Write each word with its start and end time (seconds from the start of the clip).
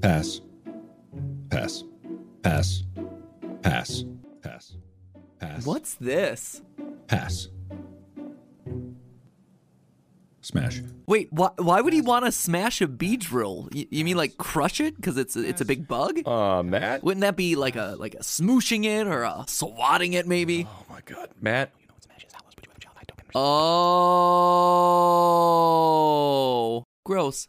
Pass. 0.00 0.40
Pass. 1.50 1.84
Pass. 2.42 2.84
Pass. 3.62 4.04
Pass. 4.42 4.76
Pass. 5.38 5.66
What's 5.66 5.94
this? 5.94 6.62
Pass. 7.06 7.48
Smash. 10.42 10.80
Wait, 11.06 11.28
why, 11.30 11.50
why 11.58 11.80
would 11.80 11.92
he 11.92 12.00
want 12.00 12.24
to 12.24 12.32
smash 12.32 12.80
a 12.80 12.88
Beedrill? 12.88 13.72
You, 13.74 13.86
you 13.90 14.04
mean 14.04 14.16
like 14.16 14.38
crush 14.38 14.80
it 14.80 14.96
because 14.96 15.18
it's 15.18 15.36
a, 15.36 15.46
it's 15.46 15.60
a 15.60 15.64
big 15.64 15.86
bug? 15.86 16.26
Uh, 16.26 16.62
Matt? 16.62 17.04
Wouldn't 17.04 17.20
that 17.20 17.36
be 17.36 17.56
like 17.56 17.76
a 17.76 17.94
like 17.98 18.14
a 18.14 18.20
smooshing 18.20 18.84
it 18.84 19.06
or 19.06 19.22
a 19.22 19.44
swatting 19.46 20.14
it 20.14 20.26
maybe? 20.26 20.66
Oh 20.68 20.86
my 20.88 21.02
god. 21.04 21.30
Matt? 21.40 21.72
Oh, 23.32 24.34
gross. 27.04 27.46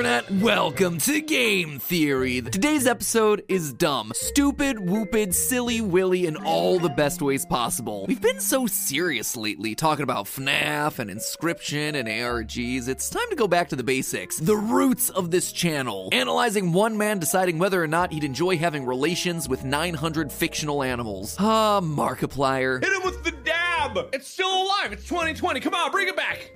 Internet! 0.00 0.30
Welcome 0.40 0.96
to 1.00 1.20
Game 1.20 1.78
Theory. 1.78 2.40
Today's 2.40 2.86
episode 2.86 3.44
is 3.48 3.74
dumb, 3.74 4.12
stupid, 4.14 4.78
whoopid, 4.78 5.34
silly, 5.34 5.82
willy, 5.82 6.24
in 6.24 6.36
all 6.38 6.78
the 6.78 6.88
best 6.88 7.20
ways 7.20 7.44
possible. 7.44 8.06
We've 8.08 8.18
been 8.18 8.40
so 8.40 8.66
serious 8.66 9.36
lately, 9.36 9.74
talking 9.74 10.02
about 10.02 10.24
FNAF 10.24 11.00
and 11.00 11.10
Inscryption 11.10 11.96
and 11.96 12.08
ARGs. 12.08 12.88
It's 12.88 13.10
time 13.10 13.28
to 13.28 13.36
go 13.36 13.46
back 13.46 13.68
to 13.68 13.76
the 13.76 13.84
basics, 13.84 14.38
the 14.38 14.56
roots 14.56 15.10
of 15.10 15.30
this 15.30 15.52
channel. 15.52 16.08
Analyzing 16.12 16.72
one 16.72 16.96
man 16.96 17.18
deciding 17.18 17.58
whether 17.58 17.82
or 17.82 17.86
not 17.86 18.10
he'd 18.10 18.24
enjoy 18.24 18.56
having 18.56 18.86
relations 18.86 19.50
with 19.50 19.64
900 19.64 20.32
fictional 20.32 20.82
animals. 20.82 21.36
Ah, 21.38 21.82
Markiplier. 21.82 22.82
Hit 22.82 22.90
him 22.90 23.02
with 23.04 23.22
the 23.22 23.32
dab! 23.32 23.98
It's 24.14 24.28
still 24.28 24.62
alive! 24.62 24.94
It's 24.94 25.06
2020! 25.06 25.60
Come 25.60 25.74
on, 25.74 25.90
bring 25.90 26.08
it 26.08 26.16
back! 26.16 26.50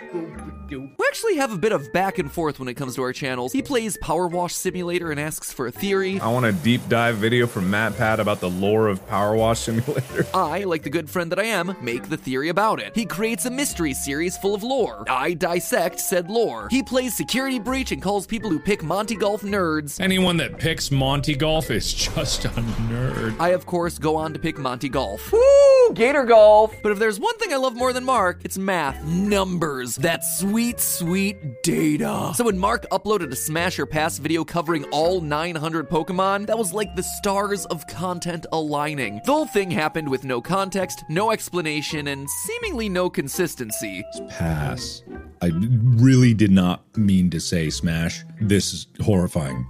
We 0.00 1.06
actually 1.08 1.36
have 1.36 1.52
a 1.52 1.58
bit 1.58 1.72
of 1.72 1.92
back 1.92 2.18
and 2.18 2.30
forth 2.30 2.58
when 2.58 2.68
it 2.68 2.74
comes 2.74 2.94
to 2.96 3.02
our 3.02 3.12
channels. 3.12 3.52
He 3.52 3.62
plays 3.62 3.96
Power 3.96 4.28
Wash 4.28 4.54
Simulator 4.54 5.10
and 5.10 5.18
asks 5.18 5.52
for 5.52 5.66
a 5.66 5.72
theory. 5.72 6.20
I 6.20 6.28
want 6.30 6.46
a 6.46 6.52
deep 6.52 6.82
dive 6.88 7.16
video 7.16 7.46
from 7.46 7.70
Matt 7.70 7.96
Pat 7.96 8.20
about 8.20 8.40
the 8.40 8.50
lore 8.50 8.88
of 8.88 9.04
Power 9.08 9.34
Wash 9.34 9.60
Simulator. 9.60 10.26
I, 10.34 10.64
like 10.64 10.82
the 10.82 10.90
good 10.90 11.10
friend 11.10 11.32
that 11.32 11.38
I 11.38 11.44
am, 11.44 11.74
make 11.80 12.08
the 12.08 12.16
theory 12.16 12.48
about 12.48 12.80
it. 12.80 12.94
He 12.94 13.06
creates 13.06 13.46
a 13.46 13.50
mystery 13.50 13.94
series 13.94 14.36
full 14.36 14.54
of 14.54 14.62
lore. 14.62 15.04
I 15.08 15.34
dissect 15.34 15.98
said 15.98 16.30
lore. 16.30 16.68
He 16.70 16.82
plays 16.82 17.16
Security 17.16 17.58
Breach 17.58 17.90
and 17.90 18.02
calls 18.02 18.26
people 18.26 18.50
who 18.50 18.60
pick 18.60 18.84
Monty 18.84 19.16
Golf 19.16 19.42
nerds. 19.42 20.00
Anyone 20.00 20.36
that 20.36 20.58
picks 20.58 20.90
Monty 20.90 21.34
Golf 21.34 21.70
is 21.70 21.92
just 21.92 22.44
a 22.44 22.48
nerd. 22.50 23.38
I, 23.40 23.48
of 23.50 23.66
course, 23.66 23.98
go 23.98 24.16
on 24.16 24.32
to 24.34 24.38
pick 24.38 24.58
Monty 24.58 24.88
Golf. 24.88 25.32
Woo! 25.32 25.94
Gator 25.94 26.24
Golf! 26.24 26.74
But 26.82 26.92
if 26.92 26.98
there's 26.98 27.18
one 27.18 27.36
thing 27.38 27.52
I 27.52 27.56
love 27.56 27.74
more 27.74 27.92
than 27.92 28.04
Mark, 28.04 28.40
it's 28.44 28.58
math. 28.58 29.02
Numbers. 29.04 29.87
That 29.96 30.24
sweet, 30.24 30.80
sweet 30.80 31.62
data. 31.62 32.32
So 32.34 32.44
when 32.44 32.58
Mark 32.58 32.86
uploaded 32.90 33.32
a 33.32 33.36
Smash 33.36 33.78
or 33.78 33.86
Pass 33.86 34.18
video 34.18 34.44
covering 34.44 34.84
all 34.90 35.20
900 35.20 35.88
Pokemon, 35.88 36.46
that 36.46 36.58
was 36.58 36.72
like 36.72 36.94
the 36.94 37.02
stars 37.02 37.64
of 37.66 37.86
content 37.86 38.46
aligning. 38.52 39.20
The 39.24 39.32
whole 39.32 39.46
thing 39.46 39.70
happened 39.70 40.08
with 40.08 40.24
no 40.24 40.40
context, 40.40 41.04
no 41.08 41.30
explanation, 41.30 42.08
and 42.08 42.28
seemingly 42.28 42.88
no 42.88 43.10
consistency. 43.10 44.04
Pass. 44.28 45.02
I 45.40 45.50
really 45.52 46.34
did 46.34 46.50
not 46.50 46.84
mean 46.96 47.30
to 47.30 47.40
say 47.40 47.70
smash. 47.70 48.24
This 48.40 48.72
is 48.72 48.86
horrifying. 49.00 49.66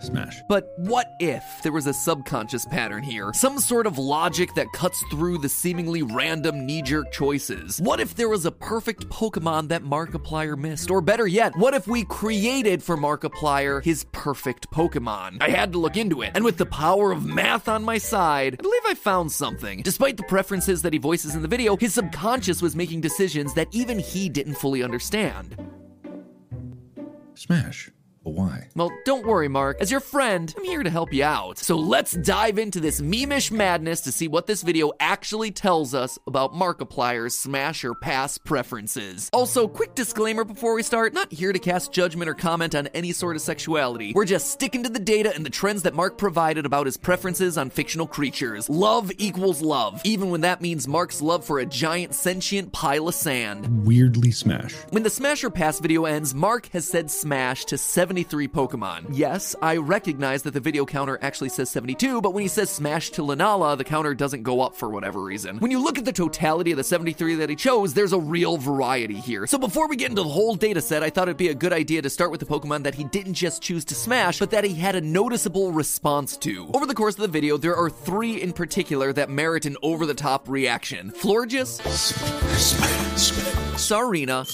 Smash. 0.00 0.42
But 0.48 0.72
what 0.76 1.14
if 1.20 1.44
there 1.62 1.72
was 1.72 1.86
a 1.86 1.92
subconscious 1.92 2.64
pattern 2.66 3.02
here? 3.02 3.32
Some 3.34 3.58
sort 3.58 3.86
of 3.86 3.98
logic 3.98 4.54
that 4.54 4.72
cuts 4.72 5.02
through 5.10 5.38
the 5.38 5.48
seemingly 5.48 6.02
random 6.02 6.64
knee 6.64 6.82
jerk 6.82 7.10
choices? 7.12 7.80
What 7.80 8.00
if 8.00 8.14
there 8.14 8.28
was 8.28 8.46
a 8.46 8.52
perfect 8.52 9.08
Pokemon 9.08 9.68
that 9.68 9.82
Markiplier 9.82 10.56
missed? 10.56 10.90
Or 10.90 11.00
better 11.00 11.26
yet, 11.26 11.56
what 11.56 11.74
if 11.74 11.86
we 11.86 12.04
created 12.04 12.82
for 12.82 12.96
Markiplier 12.96 13.82
his 13.82 14.04
perfect 14.12 14.70
Pokemon? 14.70 15.42
I 15.42 15.48
had 15.48 15.72
to 15.72 15.78
look 15.78 15.96
into 15.96 16.22
it, 16.22 16.32
and 16.34 16.44
with 16.44 16.58
the 16.58 16.66
power 16.66 17.10
of 17.10 17.24
math 17.24 17.68
on 17.68 17.82
my 17.84 17.98
side, 17.98 18.56
I 18.58 18.62
believe 18.62 18.82
I 18.86 18.94
found 18.94 19.32
something. 19.32 19.82
Despite 19.82 20.16
the 20.16 20.22
preferences 20.24 20.82
that 20.82 20.92
he 20.92 20.98
voices 20.98 21.34
in 21.34 21.42
the 21.42 21.48
video, 21.48 21.76
his 21.76 21.94
subconscious 21.94 22.62
was 22.62 22.76
making 22.76 23.00
decisions 23.00 23.54
that 23.54 23.68
even 23.72 23.98
he 23.98 24.28
didn't 24.28 24.54
fully 24.54 24.82
understand. 24.82 25.56
Smash. 27.34 27.90
But 28.24 28.30
why? 28.30 28.68
Well, 28.74 28.90
don't 29.04 29.26
worry, 29.26 29.48
Mark. 29.48 29.78
As 29.80 29.90
your 29.90 30.00
friend, 30.00 30.52
I'm 30.56 30.64
here 30.64 30.82
to 30.82 30.90
help 30.90 31.12
you 31.12 31.24
out. 31.24 31.58
So 31.58 31.76
let's 31.76 32.12
dive 32.12 32.58
into 32.58 32.80
this 32.80 33.00
memeish 33.00 33.50
madness 33.50 34.00
to 34.02 34.12
see 34.12 34.28
what 34.28 34.46
this 34.46 34.62
video 34.62 34.92
actually 35.00 35.50
tells 35.50 35.94
us 35.94 36.18
about 36.26 36.54
Markiplier's 36.54 37.38
smash 37.38 37.84
or 37.84 37.94
pass 37.94 38.36
preferences. 38.38 39.30
Also, 39.32 39.68
quick 39.68 39.94
disclaimer 39.94 40.44
before 40.44 40.74
we 40.74 40.82
start 40.82 41.14
not 41.14 41.32
here 41.32 41.52
to 41.52 41.58
cast 41.58 41.92
judgment 41.92 42.28
or 42.28 42.34
comment 42.34 42.74
on 42.74 42.88
any 42.88 43.12
sort 43.12 43.36
of 43.36 43.42
sexuality. 43.42 44.12
We're 44.14 44.24
just 44.24 44.50
sticking 44.50 44.82
to 44.82 44.88
the 44.88 44.98
data 44.98 45.34
and 45.34 45.46
the 45.46 45.50
trends 45.50 45.82
that 45.84 45.94
Mark 45.94 46.18
provided 46.18 46.66
about 46.66 46.86
his 46.86 46.96
preferences 46.96 47.56
on 47.56 47.70
fictional 47.70 48.06
creatures. 48.06 48.68
Love 48.68 49.10
equals 49.18 49.62
love, 49.62 50.00
even 50.04 50.30
when 50.30 50.42
that 50.42 50.60
means 50.60 50.88
Mark's 50.88 51.22
love 51.22 51.44
for 51.44 51.60
a 51.60 51.66
giant 51.66 52.14
sentient 52.14 52.72
pile 52.72 53.08
of 53.08 53.14
sand. 53.14 53.86
Weirdly 53.86 54.30
smash. 54.32 54.74
When 54.90 55.02
the 55.02 55.10
Smash 55.10 55.44
or 55.44 55.50
Pass 55.50 55.80
video 55.80 56.04
ends, 56.04 56.34
Mark 56.34 56.68
has 56.68 56.86
said 56.86 57.10
Smash 57.10 57.64
to 57.66 57.78
73 58.24 58.48
Pokemon. 58.48 59.06
Yes, 59.12 59.54
I 59.62 59.76
recognize 59.76 60.42
that 60.42 60.50
the 60.50 60.58
video 60.58 60.84
counter 60.84 61.20
actually 61.22 61.50
says 61.50 61.70
72, 61.70 62.20
but 62.20 62.34
when 62.34 62.42
he 62.42 62.48
says 62.48 62.68
Smash 62.68 63.10
to 63.10 63.22
Lunala, 63.22 63.78
the 63.78 63.84
counter 63.84 64.12
doesn't 64.12 64.42
go 64.42 64.60
up 64.60 64.74
for 64.74 64.88
whatever 64.88 65.22
reason. 65.22 65.58
When 65.58 65.70
you 65.70 65.80
look 65.80 65.98
at 65.98 66.04
the 66.04 66.12
totality 66.12 66.72
of 66.72 66.78
the 66.78 66.84
73 66.84 67.36
that 67.36 67.48
he 67.48 67.54
chose, 67.54 67.94
there's 67.94 68.12
a 68.12 68.18
real 68.18 68.56
variety 68.56 69.14
here. 69.14 69.46
So 69.46 69.56
before 69.56 69.86
we 69.86 69.94
get 69.94 70.10
into 70.10 70.24
the 70.24 70.28
whole 70.28 70.56
data 70.56 70.80
set, 70.80 71.04
I 71.04 71.10
thought 71.10 71.28
it'd 71.28 71.36
be 71.36 71.48
a 71.48 71.54
good 71.54 71.72
idea 71.72 72.02
to 72.02 72.10
start 72.10 72.32
with 72.32 72.40
the 72.40 72.46
Pokemon 72.46 72.82
that 72.82 72.96
he 72.96 73.04
didn't 73.04 73.34
just 73.34 73.62
choose 73.62 73.84
to 73.84 73.94
smash, 73.94 74.40
but 74.40 74.50
that 74.50 74.64
he 74.64 74.74
had 74.74 74.96
a 74.96 75.00
noticeable 75.00 75.70
response 75.70 76.36
to. 76.38 76.68
Over 76.74 76.86
the 76.86 76.94
course 76.94 77.14
of 77.14 77.20
the 77.20 77.28
video, 77.28 77.56
there 77.56 77.76
are 77.76 77.88
three 77.88 78.42
in 78.42 78.52
particular 78.52 79.12
that 79.12 79.30
merit 79.30 79.64
an 79.64 79.76
over 79.80 80.06
the 80.06 80.14
top 80.14 80.48
reaction 80.48 81.12
Florges, 81.12 81.80
Tsareena. 83.76 84.44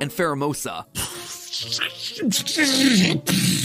And 0.00 0.10
Pheromosa. 0.10 0.84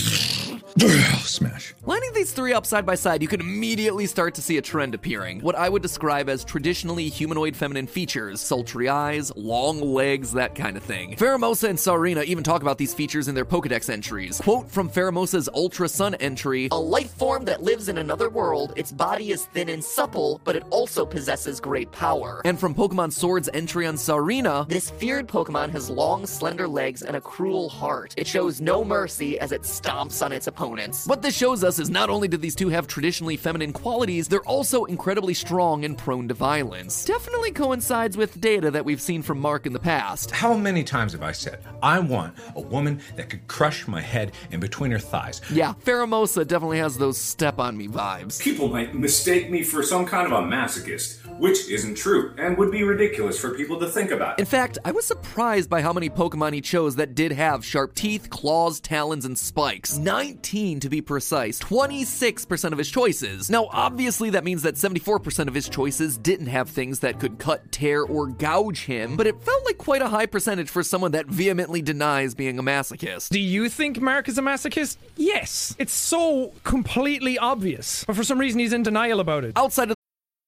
Smash. 1.22 1.74
Lining 1.84 2.12
these 2.14 2.32
three 2.32 2.54
up 2.54 2.64
side 2.64 2.86
by 2.86 2.94
side, 2.94 3.20
you 3.20 3.28
can 3.28 3.40
immediately 3.40 4.06
start 4.06 4.34
to 4.34 4.42
see 4.42 4.56
a 4.56 4.62
trend 4.62 4.94
appearing. 4.94 5.40
What 5.40 5.54
I 5.54 5.68
would 5.68 5.82
describe 5.82 6.30
as 6.30 6.44
traditionally 6.44 7.08
humanoid 7.10 7.54
feminine 7.54 7.86
features 7.86 8.40
sultry 8.40 8.88
eyes, 8.88 9.30
long 9.36 9.80
legs, 9.80 10.32
that 10.32 10.54
kind 10.54 10.76
of 10.76 10.82
thing. 10.82 11.16
Pheromosa 11.16 11.68
and 11.68 11.78
Tsareena 11.78 12.24
even 12.24 12.42
talk 12.42 12.62
about 12.62 12.78
these 12.78 12.94
features 12.94 13.28
in 13.28 13.34
their 13.34 13.44
Pokedex 13.44 13.90
entries. 13.90 14.40
Quote 14.40 14.70
from 14.70 14.88
Pheromosa's 14.88 15.48
Ultra 15.54 15.88
Sun 15.88 16.14
entry 16.16 16.68
A 16.70 16.78
life 16.78 17.12
form 17.14 17.44
that 17.44 17.62
lives 17.62 17.88
in 17.90 17.98
another 17.98 18.30
world, 18.30 18.72
its 18.76 18.92
body 18.92 19.30
is 19.30 19.44
thin 19.46 19.68
and 19.68 19.84
supple, 19.84 20.40
but 20.44 20.56
it 20.56 20.64
also 20.70 21.04
possesses 21.04 21.60
great 21.60 21.92
power. 21.92 22.40
And 22.46 22.58
from 22.58 22.74
Pokemon 22.74 23.12
Sword's 23.12 23.50
entry 23.52 23.86
on 23.86 23.96
Tsareena, 23.96 24.68
This 24.68 24.90
feared 24.90 25.28
Pokemon 25.28 25.70
has 25.70 25.90
long, 25.90 26.24
slender 26.26 26.66
legs 26.66 27.02
and 27.02 27.16
a 27.16 27.20
cruel 27.20 27.68
heart. 27.68 28.14
It 28.16 28.26
shows 28.26 28.60
no 28.60 28.84
mercy 28.84 29.38
as 29.38 29.52
it 29.52 29.62
stomps 29.62 30.24
on 30.24 30.32
its 30.32 30.46
opponents. 30.62 31.06
What 31.06 31.22
this 31.22 31.36
shows 31.36 31.64
us 31.64 31.78
is 31.78 31.90
not 31.90 32.08
only 32.08 32.28
do 32.28 32.36
these 32.36 32.54
two 32.54 32.68
have 32.68 32.86
traditionally 32.86 33.36
feminine 33.36 33.72
qualities, 33.72 34.28
they're 34.28 34.40
also 34.44 34.84
incredibly 34.84 35.34
strong 35.34 35.84
and 35.84 35.98
prone 35.98 36.28
to 36.28 36.34
violence. 36.34 37.04
Definitely 37.04 37.50
coincides 37.50 38.16
with 38.16 38.40
data 38.40 38.70
that 38.70 38.84
we've 38.84 39.00
seen 39.00 39.22
from 39.22 39.40
Mark 39.40 39.66
in 39.66 39.72
the 39.72 39.80
past. 39.80 40.30
How 40.30 40.54
many 40.54 40.84
times 40.84 41.12
have 41.12 41.22
I 41.22 41.32
said, 41.32 41.58
I 41.82 41.98
want 41.98 42.36
a 42.54 42.60
woman 42.60 43.00
that 43.16 43.28
could 43.28 43.46
crush 43.48 43.88
my 43.88 44.00
head 44.00 44.32
in 44.52 44.60
between 44.60 44.92
her 44.92 44.98
thighs? 44.98 45.40
Yeah, 45.52 45.74
Pheromosa 45.84 46.46
definitely 46.46 46.78
has 46.78 46.96
those 46.96 47.18
step 47.18 47.58
on 47.58 47.76
me 47.76 47.88
vibes. 47.88 48.40
People 48.40 48.68
might 48.68 48.94
mistake 48.94 49.50
me 49.50 49.62
for 49.62 49.82
some 49.82 50.06
kind 50.06 50.32
of 50.32 50.32
a 50.32 50.46
masochist. 50.46 51.21
Which 51.42 51.68
isn't 51.68 51.96
true 51.96 52.32
and 52.38 52.56
would 52.56 52.70
be 52.70 52.84
ridiculous 52.84 53.36
for 53.36 53.50
people 53.50 53.80
to 53.80 53.88
think 53.88 54.12
about. 54.12 54.38
In 54.38 54.46
fact, 54.46 54.78
I 54.84 54.92
was 54.92 55.04
surprised 55.04 55.68
by 55.68 55.82
how 55.82 55.92
many 55.92 56.08
Pokemon 56.08 56.54
he 56.54 56.60
chose 56.60 56.94
that 56.96 57.16
did 57.16 57.32
have 57.32 57.64
sharp 57.64 57.96
teeth, 57.96 58.30
claws, 58.30 58.78
talons, 58.78 59.24
and 59.24 59.36
spikes. 59.36 59.98
19 59.98 60.78
to 60.78 60.88
be 60.88 61.00
precise, 61.00 61.58
26% 61.58 62.70
of 62.70 62.78
his 62.78 62.88
choices. 62.88 63.50
Now, 63.50 63.68
obviously, 63.72 64.30
that 64.30 64.44
means 64.44 64.62
that 64.62 64.76
74% 64.76 65.48
of 65.48 65.54
his 65.54 65.68
choices 65.68 66.16
didn't 66.16 66.46
have 66.46 66.70
things 66.70 67.00
that 67.00 67.18
could 67.18 67.40
cut, 67.40 67.72
tear, 67.72 68.04
or 68.04 68.28
gouge 68.28 68.84
him, 68.84 69.16
but 69.16 69.26
it 69.26 69.42
felt 69.42 69.64
like 69.64 69.78
quite 69.78 70.00
a 70.00 70.08
high 70.08 70.26
percentage 70.26 70.70
for 70.70 70.84
someone 70.84 71.10
that 71.10 71.26
vehemently 71.26 71.82
denies 71.82 72.36
being 72.36 72.56
a 72.60 72.62
masochist. 72.62 73.30
Do 73.30 73.40
you 73.40 73.68
think 73.68 74.00
Mark 74.00 74.28
is 74.28 74.38
a 74.38 74.42
masochist? 74.42 74.96
Yes. 75.16 75.74
It's 75.80 75.92
so 75.92 76.52
completely 76.62 77.36
obvious. 77.36 78.04
But 78.04 78.14
for 78.14 78.22
some 78.22 78.38
reason, 78.38 78.60
he's 78.60 78.72
in 78.72 78.84
denial 78.84 79.18
about 79.18 79.44
it. 79.44 79.54
Outside 79.56 79.90
of 79.90 79.96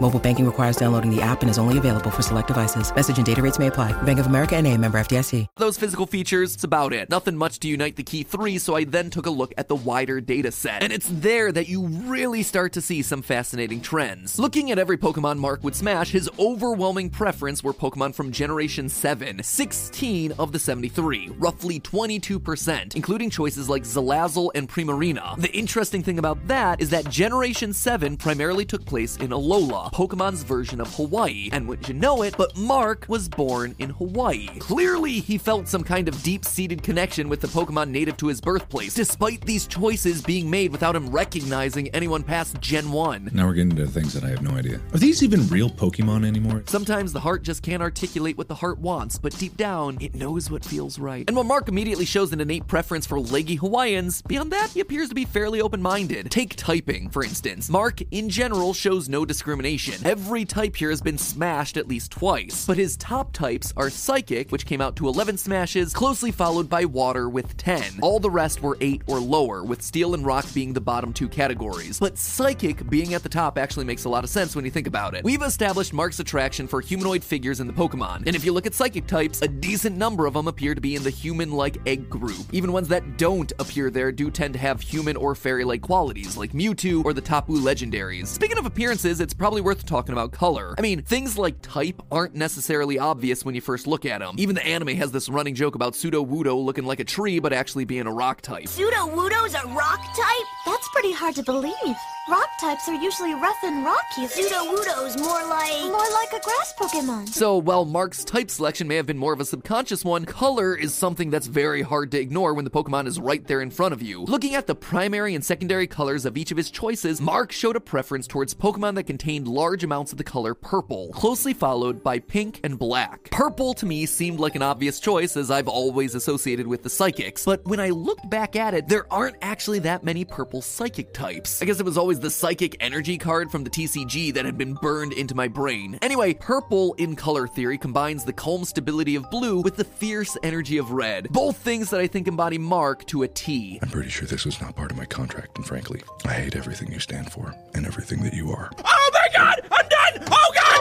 Mobile 0.00 0.20
banking 0.20 0.44
requires 0.44 0.76
downloading 0.76 1.14
the 1.14 1.22
app 1.22 1.40
and 1.40 1.50
is 1.50 1.58
only 1.58 1.78
available 1.78 2.10
for 2.10 2.22
select 2.22 2.48
devices. 2.48 2.94
Message 2.94 3.16
and 3.16 3.24
data 3.24 3.40
rates 3.40 3.58
may 3.58 3.68
apply. 3.68 3.92
Bank 4.02 4.18
of 4.18 4.26
America 4.26 4.54
and 4.54 4.66
a 4.66 4.76
member 4.76 4.98
FDIC. 4.98 5.46
those 5.56 5.78
physical 5.78 6.06
features, 6.06 6.54
it's 6.54 6.64
about 6.64 6.92
it. 6.92 7.08
Nothing 7.08 7.36
much 7.36 7.58
to 7.60 7.68
unite 7.68 7.96
the 7.96 8.02
key 8.02 8.22
three, 8.22 8.58
so 8.58 8.74
I 8.74 8.84
then 8.84 9.08
took 9.10 9.26
a 9.26 9.30
look 9.30 9.54
at 9.56 9.68
the 9.68 9.74
wider 9.74 10.20
data 10.20 10.52
set. 10.52 10.82
And 10.82 10.92
it's 10.92 11.08
there 11.10 11.50
that 11.50 11.68
you 11.68 11.86
really 11.86 12.42
start 12.42 12.74
to 12.74 12.82
see 12.82 13.00
some 13.02 13.22
fascinating 13.22 13.80
trends. 13.80 14.38
Looking 14.38 14.70
at 14.70 14.78
every 14.78 14.98
Pokemon 14.98 15.38
Mark 15.38 15.64
would 15.64 15.74
smash, 15.74 16.10
his 16.10 16.28
overwhelming 16.38 17.08
preference 17.08 17.64
were 17.64 17.72
Pokemon 17.72 18.14
from 18.14 18.30
Generation 18.32 18.88
7, 18.88 19.42
16 19.42 20.32
of 20.32 20.52
the 20.52 20.58
73, 20.58 21.30
roughly 21.38 21.80
22%, 21.80 22.94
including 22.94 23.30
choices 23.30 23.68
like 23.68 23.84
Salazzle 23.84 24.50
and 24.54 24.68
Primarina. 24.68 25.40
The 25.40 25.52
interesting 25.56 26.02
thing 26.02 26.18
about 26.18 26.46
that 26.48 26.80
is 26.80 26.90
that 26.90 27.08
Generation 27.08 27.72
7 27.72 28.16
primarily 28.16 28.64
took 28.66 28.84
place 28.84 29.16
in 29.16 29.30
Alola, 29.30 29.85
Pokemon's 29.92 30.42
version 30.42 30.80
of 30.80 30.94
Hawaii. 30.94 31.48
And 31.52 31.68
wouldn't 31.68 31.88
you 31.88 31.94
know 31.94 32.22
it, 32.22 32.34
but 32.36 32.56
Mark 32.56 33.06
was 33.08 33.28
born 33.28 33.74
in 33.78 33.90
Hawaii. 33.90 34.48
Clearly, 34.58 35.20
he 35.20 35.38
felt 35.38 35.68
some 35.68 35.84
kind 35.84 36.08
of 36.08 36.22
deep 36.22 36.44
seated 36.44 36.82
connection 36.82 37.28
with 37.28 37.40
the 37.40 37.46
Pokemon 37.46 37.90
native 37.90 38.16
to 38.18 38.26
his 38.26 38.40
birthplace, 38.40 38.94
despite 38.94 39.44
these 39.46 39.66
choices 39.66 40.22
being 40.22 40.50
made 40.50 40.72
without 40.72 40.96
him 40.96 41.10
recognizing 41.10 41.88
anyone 41.90 42.22
past 42.22 42.60
Gen 42.60 42.90
1. 42.90 43.30
Now 43.32 43.46
we're 43.46 43.54
getting 43.54 43.70
into 43.70 43.86
things 43.86 44.12
that 44.14 44.24
I 44.24 44.28
have 44.28 44.42
no 44.42 44.50
idea. 44.52 44.80
Are 44.92 44.98
these 44.98 45.22
even 45.22 45.46
real 45.48 45.70
Pokemon 45.70 46.26
anymore? 46.26 46.64
Sometimes 46.66 47.12
the 47.12 47.20
heart 47.20 47.42
just 47.42 47.62
can't 47.62 47.82
articulate 47.82 48.36
what 48.36 48.48
the 48.48 48.54
heart 48.54 48.78
wants, 48.78 49.18
but 49.18 49.36
deep 49.38 49.56
down, 49.56 49.98
it 50.00 50.14
knows 50.14 50.50
what 50.50 50.64
feels 50.64 50.98
right. 50.98 51.24
And 51.28 51.36
while 51.36 51.44
Mark 51.44 51.68
immediately 51.68 52.04
shows 52.06 52.32
an 52.32 52.40
innate 52.40 52.66
preference 52.66 53.06
for 53.06 53.20
leggy 53.20 53.54
Hawaiians, 53.54 54.22
beyond 54.22 54.50
that, 54.52 54.70
he 54.70 54.80
appears 54.80 55.08
to 55.10 55.14
be 55.14 55.24
fairly 55.24 55.60
open 55.60 55.80
minded. 55.80 56.30
Take 56.30 56.56
typing, 56.56 57.10
for 57.10 57.22
instance. 57.22 57.68
Mark, 57.68 58.00
in 58.10 58.28
general, 58.28 58.74
shows 58.74 59.08
no 59.08 59.24
discrimination. 59.24 59.75
Every 60.04 60.44
type 60.44 60.76
here 60.76 60.90
has 60.90 61.02
been 61.02 61.18
smashed 61.18 61.76
at 61.76 61.86
least 61.88 62.10
twice, 62.10 62.66
but 62.66 62.76
his 62.76 62.96
top 62.96 63.32
types 63.32 63.72
are 63.76 63.90
Psychic, 63.90 64.50
which 64.50 64.64
came 64.64 64.80
out 64.80 64.96
to 64.96 65.08
11 65.08 65.36
smashes, 65.36 65.92
closely 65.92 66.30
followed 66.30 66.68
by 66.68 66.84
Water 66.84 67.28
with 67.28 67.56
10. 67.56 68.00
All 68.00 68.18
the 68.18 68.30
rest 68.30 68.62
were 68.62 68.78
8 68.80 69.02
or 69.06 69.20
lower, 69.20 69.62
with 69.62 69.82
Steel 69.82 70.14
and 70.14 70.24
Rock 70.24 70.46
being 70.54 70.72
the 70.72 70.80
bottom 70.80 71.12
two 71.12 71.28
categories. 71.28 72.00
But 72.00 72.16
Psychic 72.16 72.88
being 72.88 73.14
at 73.14 73.22
the 73.22 73.28
top 73.28 73.58
actually 73.58 73.84
makes 73.84 74.04
a 74.04 74.08
lot 74.08 74.24
of 74.24 74.30
sense 74.30 74.56
when 74.56 74.64
you 74.64 74.70
think 74.70 74.86
about 74.86 75.14
it. 75.14 75.24
We've 75.24 75.42
established 75.42 75.92
Mark's 75.92 76.20
attraction 76.20 76.66
for 76.66 76.80
humanoid 76.80 77.22
figures 77.22 77.60
in 77.60 77.66
the 77.66 77.72
Pokemon, 77.72 78.26
and 78.26 78.34
if 78.34 78.44
you 78.44 78.52
look 78.52 78.66
at 78.66 78.74
Psychic 78.74 79.06
types, 79.06 79.42
a 79.42 79.48
decent 79.48 79.96
number 79.96 80.26
of 80.26 80.34
them 80.34 80.48
appear 80.48 80.74
to 80.74 80.80
be 80.80 80.96
in 80.96 81.02
the 81.02 81.10
human 81.10 81.52
like 81.52 81.76
egg 81.86 82.08
group. 82.08 82.46
Even 82.52 82.72
ones 82.72 82.88
that 82.88 83.18
don't 83.18 83.52
appear 83.58 83.90
there 83.90 84.10
do 84.10 84.30
tend 84.30 84.54
to 84.54 84.60
have 84.60 84.80
human 84.80 85.16
or 85.16 85.34
fairy 85.34 85.64
like 85.64 85.82
qualities, 85.82 86.36
like 86.36 86.52
Mewtwo 86.52 87.04
or 87.04 87.12
the 87.12 87.20
Tapu 87.20 87.58
legendaries. 87.58 88.28
Speaking 88.28 88.58
of 88.58 88.66
appearances, 88.66 89.20
it's 89.20 89.34
probably 89.34 89.65
worth 89.66 89.84
talking 89.84 90.12
about 90.12 90.30
color. 90.30 90.76
I 90.78 90.80
mean, 90.80 91.02
things 91.02 91.36
like 91.36 91.60
type 91.60 92.00
aren't 92.12 92.36
necessarily 92.36 93.00
obvious 93.00 93.44
when 93.44 93.56
you 93.56 93.60
first 93.60 93.88
look 93.88 94.06
at 94.06 94.20
them. 94.20 94.36
Even 94.38 94.54
the 94.54 94.64
anime 94.64 94.96
has 94.96 95.10
this 95.10 95.28
running 95.28 95.56
joke 95.56 95.74
about 95.74 95.94
Sudowoodo 95.94 96.64
looking 96.64 96.84
like 96.84 97.00
a 97.00 97.04
tree 97.04 97.40
but 97.40 97.52
actually 97.52 97.84
being 97.84 98.06
a 98.06 98.12
rock 98.12 98.42
type. 98.42 98.66
Sudowoodo's 98.66 99.54
a 99.54 99.66
rock 99.66 100.04
type? 100.16 100.46
That's 100.66 100.88
pretty 100.90 101.10
hard 101.10 101.34
to 101.34 101.42
believe. 101.42 101.96
Rock 102.28 102.48
types 102.60 102.88
are 102.88 102.94
usually 102.94 103.34
rough 103.34 103.62
and 103.62 103.84
rocky. 103.84 104.26
Sudowoodo's 104.26 105.16
more 105.16 105.44
like. 105.48 105.82
More 105.82 106.10
like 106.12 106.32
a 106.32 106.40
grass 106.40 106.74
Pokemon. 106.76 107.28
So, 107.28 107.56
while 107.56 107.84
Mark's 107.84 108.24
type 108.24 108.50
selection 108.50 108.88
may 108.88 108.96
have 108.96 109.06
been 109.06 109.16
more 109.16 109.32
of 109.32 109.38
a 109.38 109.44
subconscious 109.44 110.04
one, 110.04 110.24
color 110.24 110.74
is 110.74 110.92
something 110.92 111.30
that's 111.30 111.46
very 111.46 111.82
hard 111.82 112.10
to 112.10 112.20
ignore 112.20 112.52
when 112.52 112.64
the 112.64 112.70
Pokemon 112.70 113.06
is 113.06 113.20
right 113.20 113.46
there 113.46 113.60
in 113.60 113.70
front 113.70 113.92
of 113.92 114.02
you. 114.02 114.24
Looking 114.24 114.56
at 114.56 114.66
the 114.66 114.74
primary 114.74 115.36
and 115.36 115.44
secondary 115.44 115.86
colors 115.86 116.24
of 116.24 116.36
each 116.36 116.50
of 116.50 116.56
his 116.56 116.68
choices, 116.68 117.20
Mark 117.20 117.52
showed 117.52 117.76
a 117.76 117.80
preference 117.80 118.26
towards 118.26 118.54
Pokemon 118.54 118.96
that 118.96 119.04
contained 119.04 119.46
large 119.56 119.82
amounts 119.82 120.12
of 120.12 120.18
the 120.18 120.24
color 120.24 120.54
purple, 120.54 121.10
closely 121.12 121.54
followed 121.54 122.04
by 122.04 122.18
pink 122.18 122.60
and 122.62 122.78
black. 122.78 123.30
Purple 123.30 123.74
to 123.74 123.86
me 123.86 124.06
seemed 124.06 124.38
like 124.38 124.54
an 124.54 124.62
obvious 124.62 125.00
choice 125.00 125.36
as 125.36 125.50
I've 125.50 125.66
always 125.66 126.14
associated 126.14 126.66
with 126.66 126.82
the 126.82 126.90
psychics, 126.90 127.44
but 127.44 127.64
when 127.64 127.80
I 127.80 127.90
looked 127.90 128.28
back 128.30 128.54
at 128.54 128.74
it, 128.74 128.86
there 128.86 129.12
aren't 129.12 129.36
actually 129.40 129.78
that 129.80 130.04
many 130.04 130.24
purple 130.24 130.60
psychic 130.60 131.12
types. 131.12 131.62
I 131.62 131.64
guess 131.64 131.80
it 131.80 131.86
was 131.86 131.96
always 131.96 132.20
the 132.20 132.30
psychic 132.30 132.76
energy 132.80 133.18
card 133.18 133.50
from 133.50 133.64
the 133.64 133.70
TCG 133.70 134.34
that 134.34 134.44
had 134.44 134.58
been 134.58 134.74
burned 134.74 135.14
into 135.14 135.34
my 135.34 135.48
brain. 135.48 135.98
Anyway, 136.02 136.34
purple 136.34 136.94
in 136.98 137.16
color 137.16 137.48
theory 137.48 137.78
combines 137.78 138.24
the 138.24 138.32
calm 138.32 138.64
stability 138.64 139.16
of 139.16 139.30
blue 139.30 139.60
with 139.60 139.76
the 139.76 139.84
fierce 139.84 140.36
energy 140.42 140.76
of 140.76 140.90
red. 140.90 141.28
Both 141.30 141.56
things 141.56 141.90
that 141.90 142.00
I 142.00 142.06
think 142.06 142.28
embody 142.28 142.58
Mark 142.58 143.06
to 143.06 143.22
a 143.22 143.28
T. 143.28 143.78
I'm 143.82 143.88
pretty 143.88 144.10
sure 144.10 144.28
this 144.28 144.44
was 144.44 144.60
not 144.60 144.76
part 144.76 144.90
of 144.90 144.98
my 144.98 145.06
contract, 145.06 145.56
and 145.56 145.66
frankly, 145.66 146.02
I 146.24 146.34
hate 146.34 146.56
everything 146.56 146.92
you 146.92 147.00
stand 147.00 147.32
for 147.32 147.54
and 147.74 147.86
everything 147.86 148.22
that 148.22 148.34
you 148.34 148.50
are. 148.50 148.70
Oh 148.84 149.10
my 149.14 149.15
god! 149.36 149.60
I'm 149.70 149.88
done! 149.88 150.28
Oh 150.30 150.52
god! 150.54 150.80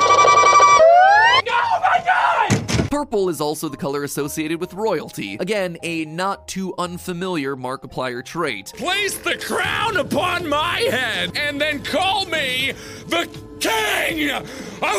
Oh 1.48 1.80
my 1.82 2.04
god! 2.06 2.90
Purple 2.90 3.30
is 3.30 3.42
also 3.42 3.68
the 3.68 3.78
color 3.78 4.04
associated 4.04 4.62
with 4.62 4.74
royalty. 4.74 5.36
Again, 5.40 5.78
a 5.84 6.06
not 6.06 6.48
too 6.48 6.74
unfamiliar 6.78 7.56
Markiplier 7.56 8.24
trait. 8.24 8.72
Place 8.76 9.18
the 9.18 9.38
crown 9.38 9.98
upon 9.98 10.48
my 10.48 10.80
head 10.80 11.36
and 11.36 11.60
then 11.60 11.84
call 11.84 12.26
me 12.26 12.72
the 13.08 13.28
king 13.60 14.30
of 14.32 14.50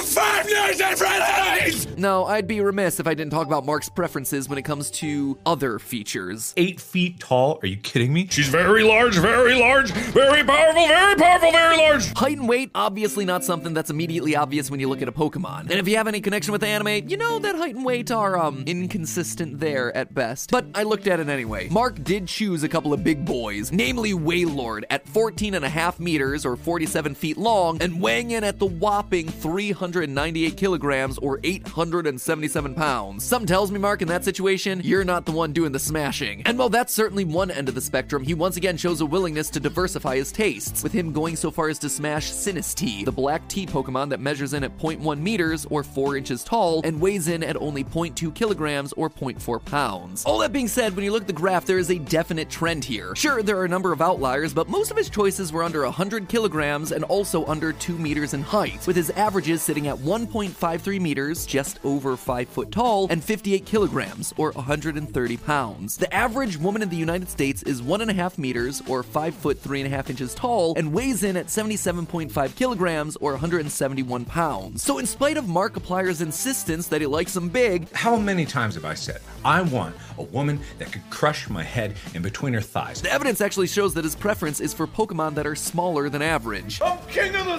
Five 0.05 0.47
Nights 0.51 0.81
at 0.81 0.99
Freddy's! 0.99 1.87
No, 1.97 2.25
I'd 2.25 2.47
be 2.47 2.61
remiss 2.61 2.99
if 3.01 3.07
I 3.07 3.15
didn't 3.15 3.31
talk 3.31 3.47
about 3.47 3.65
Mark's 3.65 3.89
preferences 3.89 4.49
when 4.49 4.59
it 4.59 4.63
comes 4.63 4.91
to 4.93 5.39
other 5.47 5.79
features. 5.79 6.53
Eight 6.57 6.81
feet 6.81 7.21
tall? 7.21 7.59
Are 7.63 7.67
you 7.67 7.77
kidding 7.77 8.13
me? 8.13 8.27
She's 8.31 8.49
very 8.49 8.83
large, 8.83 9.17
very 9.19 9.55
large, 9.55 9.91
very 9.93 10.43
powerful, 10.45 10.87
very 10.87 11.17
powerful, 11.17 11.53
very 11.53 11.77
large! 11.77 12.13
Height 12.15 12.39
and 12.39 12.49
weight, 12.49 12.71
obviously 12.75 13.25
not 13.25 13.45
something 13.45 13.75
that's 13.75 13.91
immediately 13.91 14.35
obvious 14.37 14.71
when 14.71 14.81
you 14.81 14.89
look 14.89 15.03
at 15.03 15.09
a 15.09 15.13
Pokemon. 15.13 15.63
And 15.63 15.73
if 15.73 15.89
you 15.89 15.97
have 15.97 16.09
any 16.09 16.21
connection 16.21 16.53
with 16.53 16.63
the 16.63 16.69
anime, 16.69 17.09
you 17.09 17.17
know 17.17 17.39
that 17.39 17.57
height 17.57 17.75
and 17.75 17.85
weight 17.85 18.11
are, 18.11 18.39
um, 18.39 18.65
inconsistent 18.67 19.61
there 19.61 19.95
at 19.97 20.15
best. 20.15 20.51
But 20.51 20.67
I 20.75 20.83
looked 20.83 21.07
at 21.07 21.21
it 21.21 21.29
anyway. 21.29 21.69
Mark 21.69 22.03
did 22.03 22.27
choose 22.27 22.63
a 22.63 22.69
couple 22.69 22.93
of 22.93 23.05
big 23.05 23.25
boys, 23.25 23.73
namely 23.73 24.13
Wailord 24.13 24.85
at 24.91 25.07
14 25.09 25.55
and 25.55 25.65
a 25.65 25.69
half 25.69 26.01
meters 26.01 26.45
or 26.45 26.57
47 26.57 27.15
feet 27.15 27.37
long 27.37 27.81
and 27.83 28.01
weighing 28.01 28.31
in 28.31 28.45
at 28.47 28.59
the 28.59 28.67
whopping 28.67 29.29
398 29.29 30.57
kilograms 30.57 31.19
or 31.19 31.41
877 31.45 32.75
pounds. 32.75 33.25
Some 33.25 33.45
tells 33.45 33.71
me, 33.71 33.79
Mark, 33.79 34.03
in 34.03 34.09
that 34.09 34.25
situation, 34.25 34.81
you're 34.83 35.05
not 35.05 35.27
the 35.27 35.33
one 35.33 35.53
doing 35.53 35.73
the 35.73 35.79
smashing. 35.79 36.43
And 36.47 36.59
while 36.59 36.69
that's 36.69 36.93
certainly 36.93 37.25
one 37.25 37.51
end 37.51 37.69
of 37.69 37.75
the 37.75 37.81
spectrum, 37.81 38.23
he 38.23 38.35
once 38.35 38.57
again 38.57 38.77
shows 38.77 39.01
a 39.01 39.07
willingness 39.07 39.51
to 39.51 39.61
diversify 39.61 40.17
his 40.17 40.33
tastes, 40.33 40.83
with 40.83 40.93
him 40.93 41.13
going 41.13 41.37
so 41.37 41.51
far 41.51 41.69
as 41.69 41.79
to 41.81 41.89
smash 41.89 42.31
Sinistea, 42.31 43.05
the 43.05 43.13
black 43.13 43.47
tea 43.49 43.67
Pokemon 43.67 44.11
that 44.11 44.21
measures 44.21 44.55
in 44.55 44.65
at 44.65 44.79
0.1 44.79 45.19
meters 45.21 45.67
or 45.71 45.83
4 45.83 46.17
inches 46.17 46.45
tall 46.45 46.81
and 46.85 47.01
weighs 47.01 47.29
in 47.29 47.43
at 47.43 47.57
only 47.57 47.85
0.2 47.85 48.35
kilograms 48.35 48.93
or 48.93 49.11
0.4 49.11 49.65
pounds. 49.65 50.25
All 50.25 50.39
that 50.39 50.53
being 50.53 50.69
said, 50.69 50.95
when 50.95 51.05
you 51.05 51.13
look 51.13 51.23
at 51.23 51.27
the 51.27 51.33
graph, 51.33 51.67
there 51.67 51.79
is 51.79 51.91
a 51.91 51.99
definite 51.99 52.49
trend 52.49 52.85
here. 52.85 53.15
Sure, 53.17 53.43
there 53.43 53.59
are 53.59 53.65
a 53.65 53.69
number 53.69 53.93
of 53.93 54.01
outliers, 54.01 54.55
but 54.55 54.69
most 54.69 54.91
of 54.91 54.97
his 54.97 55.11
choices 55.11 55.53
were 55.53 55.63
under 55.63 55.83
100 55.83 56.29
kilograms 56.29 56.93
and 56.93 57.05
also 57.05 57.45
under 57.47 57.73
2 57.73 57.99
meters 57.99 58.35
in 58.37 58.43
height, 58.43 58.87
with 58.87 58.95
his 58.95 59.11
averages 59.11 59.63
sitting 59.63 59.89
at 59.89 59.97
1.53 59.97 61.01
meters, 61.01 61.47
just 61.47 61.81
over 61.85 62.17
5 62.17 62.49
foot 62.49 62.71
tall, 62.71 63.09
and 63.11 63.25
58 63.25 63.65
kilograms, 63.67 64.33
or 64.37 64.53
130 64.53 65.37
pounds. 65.39 65.97
The 65.97 66.13
average 66.15 66.57
woman 66.59 66.83
in 66.83 66.89
the 66.91 66.97
United 66.97 67.29
States 67.29 67.63
is 67.65 67.83
1.5 67.83 68.39
meters, 68.39 68.83
or 68.87 69.03
5 69.03 69.35
foot 69.35 69.63
3.5 69.63 70.11
inches 70.11 70.35
tall, 70.35 70.75
and 70.77 70.93
weighs 70.93 71.25
in 71.25 71.37
at 71.37 71.47
77.5 71.47 72.55
kilograms, 72.55 73.17
or 73.17 73.33
171 73.33 74.25
pounds. 74.27 74.83
So, 74.83 74.99
in 74.99 75.07
spite 75.07 75.37
of 75.39 75.47
Markiplier's 75.47 76.21
insistence 76.21 76.87
that 76.89 77.01
he 77.01 77.07
likes 77.07 77.35
them 77.35 77.49
big, 77.49 77.91
How 77.93 78.17
many 78.17 78.45
times 78.45 78.75
have 78.75 78.85
I 78.85 78.95
said, 78.95 79.21
I 79.45 79.63
want 79.63 79.97
a 80.19 80.23
woman 80.23 80.61
that 80.79 80.93
could 80.93 81.09
crush 81.11 81.49
my 81.49 81.63
head 81.63 81.95
in 82.15 82.23
between 82.23 82.53
her 82.53 82.61
thighs? 82.61 83.01
the 83.01 83.11
evidence 83.13 83.41
actually 83.41 83.67
shows 83.67 83.95
that 83.95 84.05
his 84.05 84.15
preference 84.15 84.61
is 84.61 84.75
for 84.75 84.87
Pokemon 84.87 85.35
that 85.35 85.47
are 85.47 85.55
smaller 85.55 86.09
than 86.11 86.21
average. 86.21 86.83
I'm 86.83 86.99
king 87.09 87.35
of 87.35 87.47
the 87.47 87.59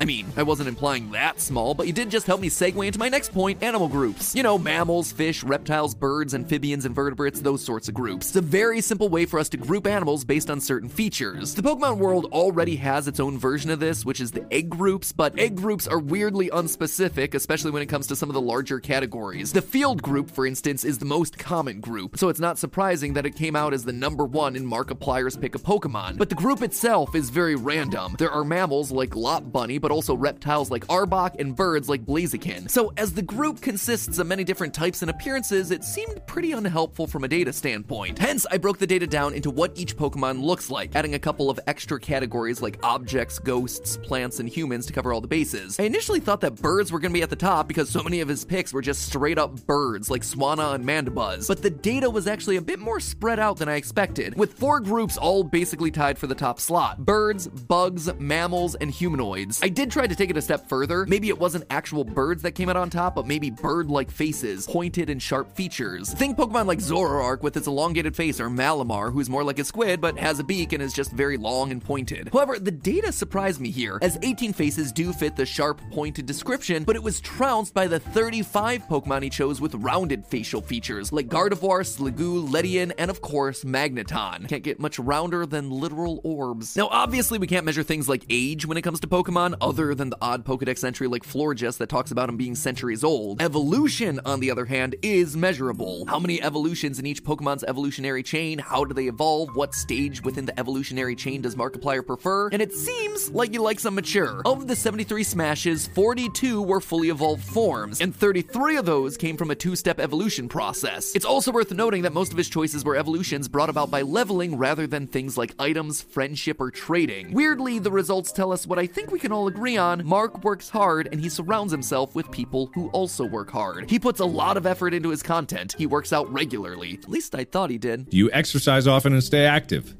I 0.00 0.04
mean, 0.04 0.26
I 0.36 0.42
wasn't 0.42 0.68
implying 0.68 1.10
that 1.10 1.40
small, 1.40 1.74
but 1.74 1.86
you 1.86 1.92
did 1.92 2.10
just 2.10 2.26
help 2.26 2.40
me 2.40 2.48
segue 2.48 2.86
into 2.86 2.98
my 2.98 3.08
next 3.08 3.32
point 3.32 3.62
animal 3.62 3.88
groups. 3.88 4.34
You 4.34 4.42
know, 4.42 4.58
mammals, 4.58 5.12
fish, 5.12 5.42
reptiles, 5.42 5.94
birds, 5.94 6.34
amphibians, 6.34 6.86
invertebrates, 6.86 7.40
those 7.40 7.64
sorts 7.64 7.88
of 7.88 7.94
groups. 7.94 8.28
It's 8.28 8.36
a 8.36 8.40
very 8.40 8.80
simple 8.80 9.08
way 9.08 9.26
for 9.26 9.38
us 9.38 9.48
to 9.50 9.56
group 9.56 9.86
animals 9.86 10.24
based 10.24 10.50
on 10.50 10.60
certain 10.60 10.88
features. 10.88 11.54
The 11.54 11.62
Pokemon 11.62 11.98
world 11.98 12.26
already 12.32 12.76
has 12.76 13.08
its 13.08 13.20
own 13.20 13.38
version 13.38 13.70
of 13.70 13.80
this, 13.80 14.04
which 14.04 14.20
is 14.20 14.30
the 14.30 14.46
egg 14.52 14.70
groups, 14.70 15.12
but 15.12 15.38
egg 15.38 15.56
groups 15.56 15.86
are 15.86 15.98
weirdly 15.98 16.48
unspecific, 16.50 17.34
especially 17.34 17.70
when 17.70 17.82
it 17.82 17.86
comes 17.86 18.06
to 18.06 18.16
some 18.16 18.30
of 18.30 18.34
the 18.34 18.40
larger 18.40 18.80
categories. 18.80 19.52
The 19.52 19.62
field 19.62 20.02
group, 20.02 20.30
for 20.30 20.46
instance, 20.46 20.84
is 20.84 20.98
the 20.98 21.04
most 21.04 21.38
common 21.38 21.80
group, 21.80 22.18
so 22.18 22.28
it's 22.28 22.40
not 22.40 22.58
surprising 22.58 23.12
that 23.14 23.26
it 23.26 23.36
came 23.36 23.56
out 23.56 23.74
as 23.74 23.84
the 23.84 23.92
number 23.92 24.24
one 24.24 24.56
in 24.56 24.64
Markiplier's 24.64 25.36
pick 25.36 25.54
of 25.54 25.62
Pokemon. 25.62 26.16
But 26.16 26.30
the 26.30 26.34
group 26.34 26.62
itself 26.62 27.14
is 27.14 27.30
very 27.30 27.56
random. 27.56 28.16
There 28.18 28.30
are 28.30 28.44
mammals 28.44 28.90
like 28.90 29.14
Lop 29.14 29.49
Bunny, 29.52 29.78
but 29.78 29.90
also 29.90 30.14
reptiles 30.14 30.70
like 30.70 30.86
Arbok 30.86 31.38
and 31.38 31.54
birds 31.54 31.88
like 31.88 32.04
Blaziken. 32.06 32.70
So, 32.70 32.92
as 32.96 33.12
the 33.12 33.22
group 33.22 33.60
consists 33.60 34.18
of 34.18 34.26
many 34.26 34.44
different 34.44 34.72
types 34.72 35.02
and 35.02 35.10
appearances, 35.10 35.70
it 35.70 35.84
seemed 35.84 36.26
pretty 36.26 36.52
unhelpful 36.52 37.06
from 37.06 37.24
a 37.24 37.28
data 37.28 37.52
standpoint. 37.52 38.18
Hence, 38.18 38.46
I 38.50 38.58
broke 38.58 38.78
the 38.78 38.86
data 38.86 39.06
down 39.06 39.34
into 39.34 39.50
what 39.50 39.78
each 39.78 39.96
Pokemon 39.96 40.42
looks 40.42 40.70
like, 40.70 40.94
adding 40.94 41.14
a 41.14 41.18
couple 41.18 41.50
of 41.50 41.60
extra 41.66 42.00
categories 42.00 42.62
like 42.62 42.78
objects, 42.82 43.38
ghosts, 43.38 43.96
plants, 43.98 44.40
and 44.40 44.48
humans 44.48 44.86
to 44.86 44.92
cover 44.92 45.12
all 45.12 45.20
the 45.20 45.28
bases. 45.28 45.78
I 45.78 45.84
initially 45.84 46.20
thought 46.20 46.40
that 46.42 46.56
birds 46.56 46.92
were 46.92 47.00
to 47.00 47.10
be 47.10 47.22
at 47.22 47.30
the 47.30 47.36
top 47.36 47.68
because 47.68 47.88
so 47.88 48.02
many 48.02 48.20
of 48.20 48.28
his 48.28 48.44
picks 48.44 48.72
were 48.72 48.82
just 48.82 49.02
straight 49.06 49.38
up 49.38 49.66
birds 49.66 50.10
like 50.10 50.22
Swanna 50.22 50.74
and 50.74 50.84
Mandibuzz, 50.84 51.48
but 51.48 51.62
the 51.62 51.70
data 51.70 52.08
was 52.08 52.26
actually 52.26 52.56
a 52.56 52.62
bit 52.62 52.78
more 52.78 53.00
spread 53.00 53.38
out 53.38 53.56
than 53.56 53.68
I 53.68 53.76
expected, 53.76 54.36
with 54.36 54.54
four 54.54 54.80
groups 54.80 55.16
all 55.16 55.42
basically 55.42 55.90
tied 55.90 56.18
for 56.18 56.26
the 56.26 56.34
top 56.34 56.60
slot 56.60 57.04
birds, 57.04 57.48
bugs, 57.48 58.10
mammals, 58.18 58.74
and 58.76 58.90
humanoids. 58.90 59.39
I 59.62 59.68
did 59.68 59.90
try 59.90 60.06
to 60.06 60.14
take 60.14 60.30
it 60.30 60.36
a 60.36 60.42
step 60.42 60.68
further. 60.68 61.06
Maybe 61.06 61.28
it 61.28 61.38
wasn't 61.38 61.64
actual 61.70 62.04
birds 62.04 62.42
that 62.42 62.52
came 62.52 62.68
out 62.68 62.76
on 62.76 62.90
top, 62.90 63.14
but 63.14 63.26
maybe 63.26 63.50
bird 63.50 63.88
like 63.88 64.10
faces, 64.10 64.66
pointed 64.66 65.10
and 65.10 65.22
sharp 65.22 65.54
features. 65.54 66.12
Think 66.14 66.36
Pokemon 66.36 66.66
like 66.66 66.78
Zoroark 66.78 67.42
with 67.42 67.56
its 67.56 67.66
elongated 67.66 68.14
face, 68.14 68.40
or 68.40 68.48
Malamar, 68.48 69.12
who's 69.12 69.30
more 69.30 69.44
like 69.44 69.58
a 69.58 69.64
squid 69.64 70.00
but 70.00 70.18
has 70.18 70.38
a 70.38 70.44
beak 70.44 70.72
and 70.72 70.82
is 70.82 70.92
just 70.92 71.12
very 71.12 71.36
long 71.36 71.70
and 71.70 71.82
pointed. 71.82 72.30
However, 72.32 72.58
the 72.58 72.70
data 72.70 73.12
surprised 73.12 73.60
me 73.60 73.70
here, 73.70 73.98
as 74.02 74.18
18 74.22 74.52
faces 74.52 74.92
do 74.92 75.12
fit 75.12 75.36
the 75.36 75.46
sharp, 75.46 75.80
pointed 75.90 76.26
description, 76.26 76.84
but 76.84 76.96
it 76.96 77.02
was 77.02 77.20
trounced 77.20 77.74
by 77.74 77.86
the 77.86 78.00
35 78.00 78.82
Pokemon 78.84 79.22
he 79.22 79.30
chose 79.30 79.60
with 79.60 79.74
rounded 79.76 80.26
facial 80.26 80.60
features 80.60 81.12
like 81.12 81.28
Gardevoir, 81.28 81.80
Sliggoo, 81.84 82.48
Ledian, 82.48 82.92
and 82.98 83.10
of 83.10 83.20
course, 83.20 83.64
Magneton. 83.64 84.48
Can't 84.48 84.62
get 84.62 84.80
much 84.80 84.98
rounder 84.98 85.46
than 85.46 85.70
literal 85.70 86.20
orbs. 86.24 86.76
Now, 86.76 86.88
obviously, 86.88 87.38
we 87.38 87.46
can't 87.46 87.64
measure 87.64 87.82
things 87.82 88.08
like 88.08 88.24
age 88.30 88.66
when 88.66 88.76
it 88.76 88.82
comes 88.82 89.00
to 89.00 89.06
Pokemon, 89.06 89.29
other 89.36 89.94
than 89.94 90.10
the 90.10 90.18
odd 90.20 90.44
Pokedex 90.44 90.82
entry 90.82 91.06
like 91.06 91.22
Florges 91.22 91.78
that 91.78 91.88
talks 91.88 92.10
about 92.10 92.28
him 92.28 92.36
being 92.36 92.56
centuries 92.56 93.04
old. 93.04 93.40
Evolution, 93.40 94.20
on 94.24 94.40
the 94.40 94.50
other 94.50 94.64
hand, 94.64 94.96
is 95.02 95.36
measurable. 95.36 96.04
How 96.06 96.18
many 96.18 96.42
evolutions 96.42 96.98
in 96.98 97.06
each 97.06 97.22
Pokemon's 97.22 97.62
evolutionary 97.62 98.24
chain? 98.24 98.58
How 98.58 98.84
do 98.84 98.92
they 98.92 99.06
evolve? 99.06 99.54
What 99.54 99.74
stage 99.74 100.22
within 100.24 100.46
the 100.46 100.58
evolutionary 100.58 101.14
chain 101.14 101.42
does 101.42 101.54
Markiplier 101.54 102.04
prefer? 102.04 102.48
And 102.48 102.60
it 102.60 102.72
seems 102.72 103.30
like 103.30 103.52
he 103.52 103.58
likes 103.58 103.84
some 103.84 103.94
mature. 103.94 104.42
Of 104.44 104.66
the 104.66 104.74
73 104.74 105.22
smashes, 105.22 105.86
42 105.86 106.62
were 106.62 106.80
fully 106.80 107.10
evolved 107.10 107.44
forms, 107.44 108.00
and 108.00 108.14
33 108.14 108.76
of 108.78 108.84
those 108.84 109.16
came 109.16 109.36
from 109.36 109.52
a 109.52 109.54
two 109.54 109.76
step 109.76 110.00
evolution 110.00 110.48
process. 110.48 111.14
It's 111.14 111.24
also 111.24 111.52
worth 111.52 111.70
noting 111.70 112.02
that 112.02 112.12
most 112.12 112.32
of 112.32 112.38
his 112.38 112.48
choices 112.48 112.84
were 112.84 112.96
evolutions 112.96 113.46
brought 113.46 113.70
about 113.70 113.92
by 113.92 114.02
leveling 114.02 114.56
rather 114.56 114.88
than 114.88 115.06
things 115.06 115.38
like 115.38 115.54
items, 115.58 116.02
friendship, 116.02 116.60
or 116.60 116.72
trading. 116.72 117.32
Weirdly, 117.32 117.78
the 117.78 117.92
results 117.92 118.32
tell 118.32 118.52
us 118.52 118.66
what 118.66 118.78
I 118.78 118.86
think 118.86 119.12
we 119.12 119.19
can 119.20 119.30
all 119.30 119.46
agree 119.46 119.76
on 119.76 120.04
Mark 120.04 120.42
works 120.42 120.70
hard 120.70 121.08
and 121.12 121.20
he 121.20 121.28
surrounds 121.28 121.70
himself 121.70 122.14
with 122.14 122.30
people 122.30 122.70
who 122.74 122.88
also 122.88 123.24
work 123.24 123.50
hard. 123.50 123.88
He 123.88 123.98
puts 123.98 124.18
a 124.18 124.24
lot 124.24 124.56
of 124.56 124.66
effort 124.66 124.92
into 124.94 125.10
his 125.10 125.22
content, 125.22 125.74
he 125.78 125.86
works 125.86 126.12
out 126.12 126.32
regularly. 126.32 126.98
At 127.02 127.08
least 127.08 127.34
I 127.34 127.44
thought 127.44 127.70
he 127.70 127.78
did. 127.78 128.10
Do 128.10 128.16
you 128.16 128.30
exercise 128.32 128.88
often 128.88 129.12
and 129.12 129.22
stay 129.22 129.44
active? 129.44 129.94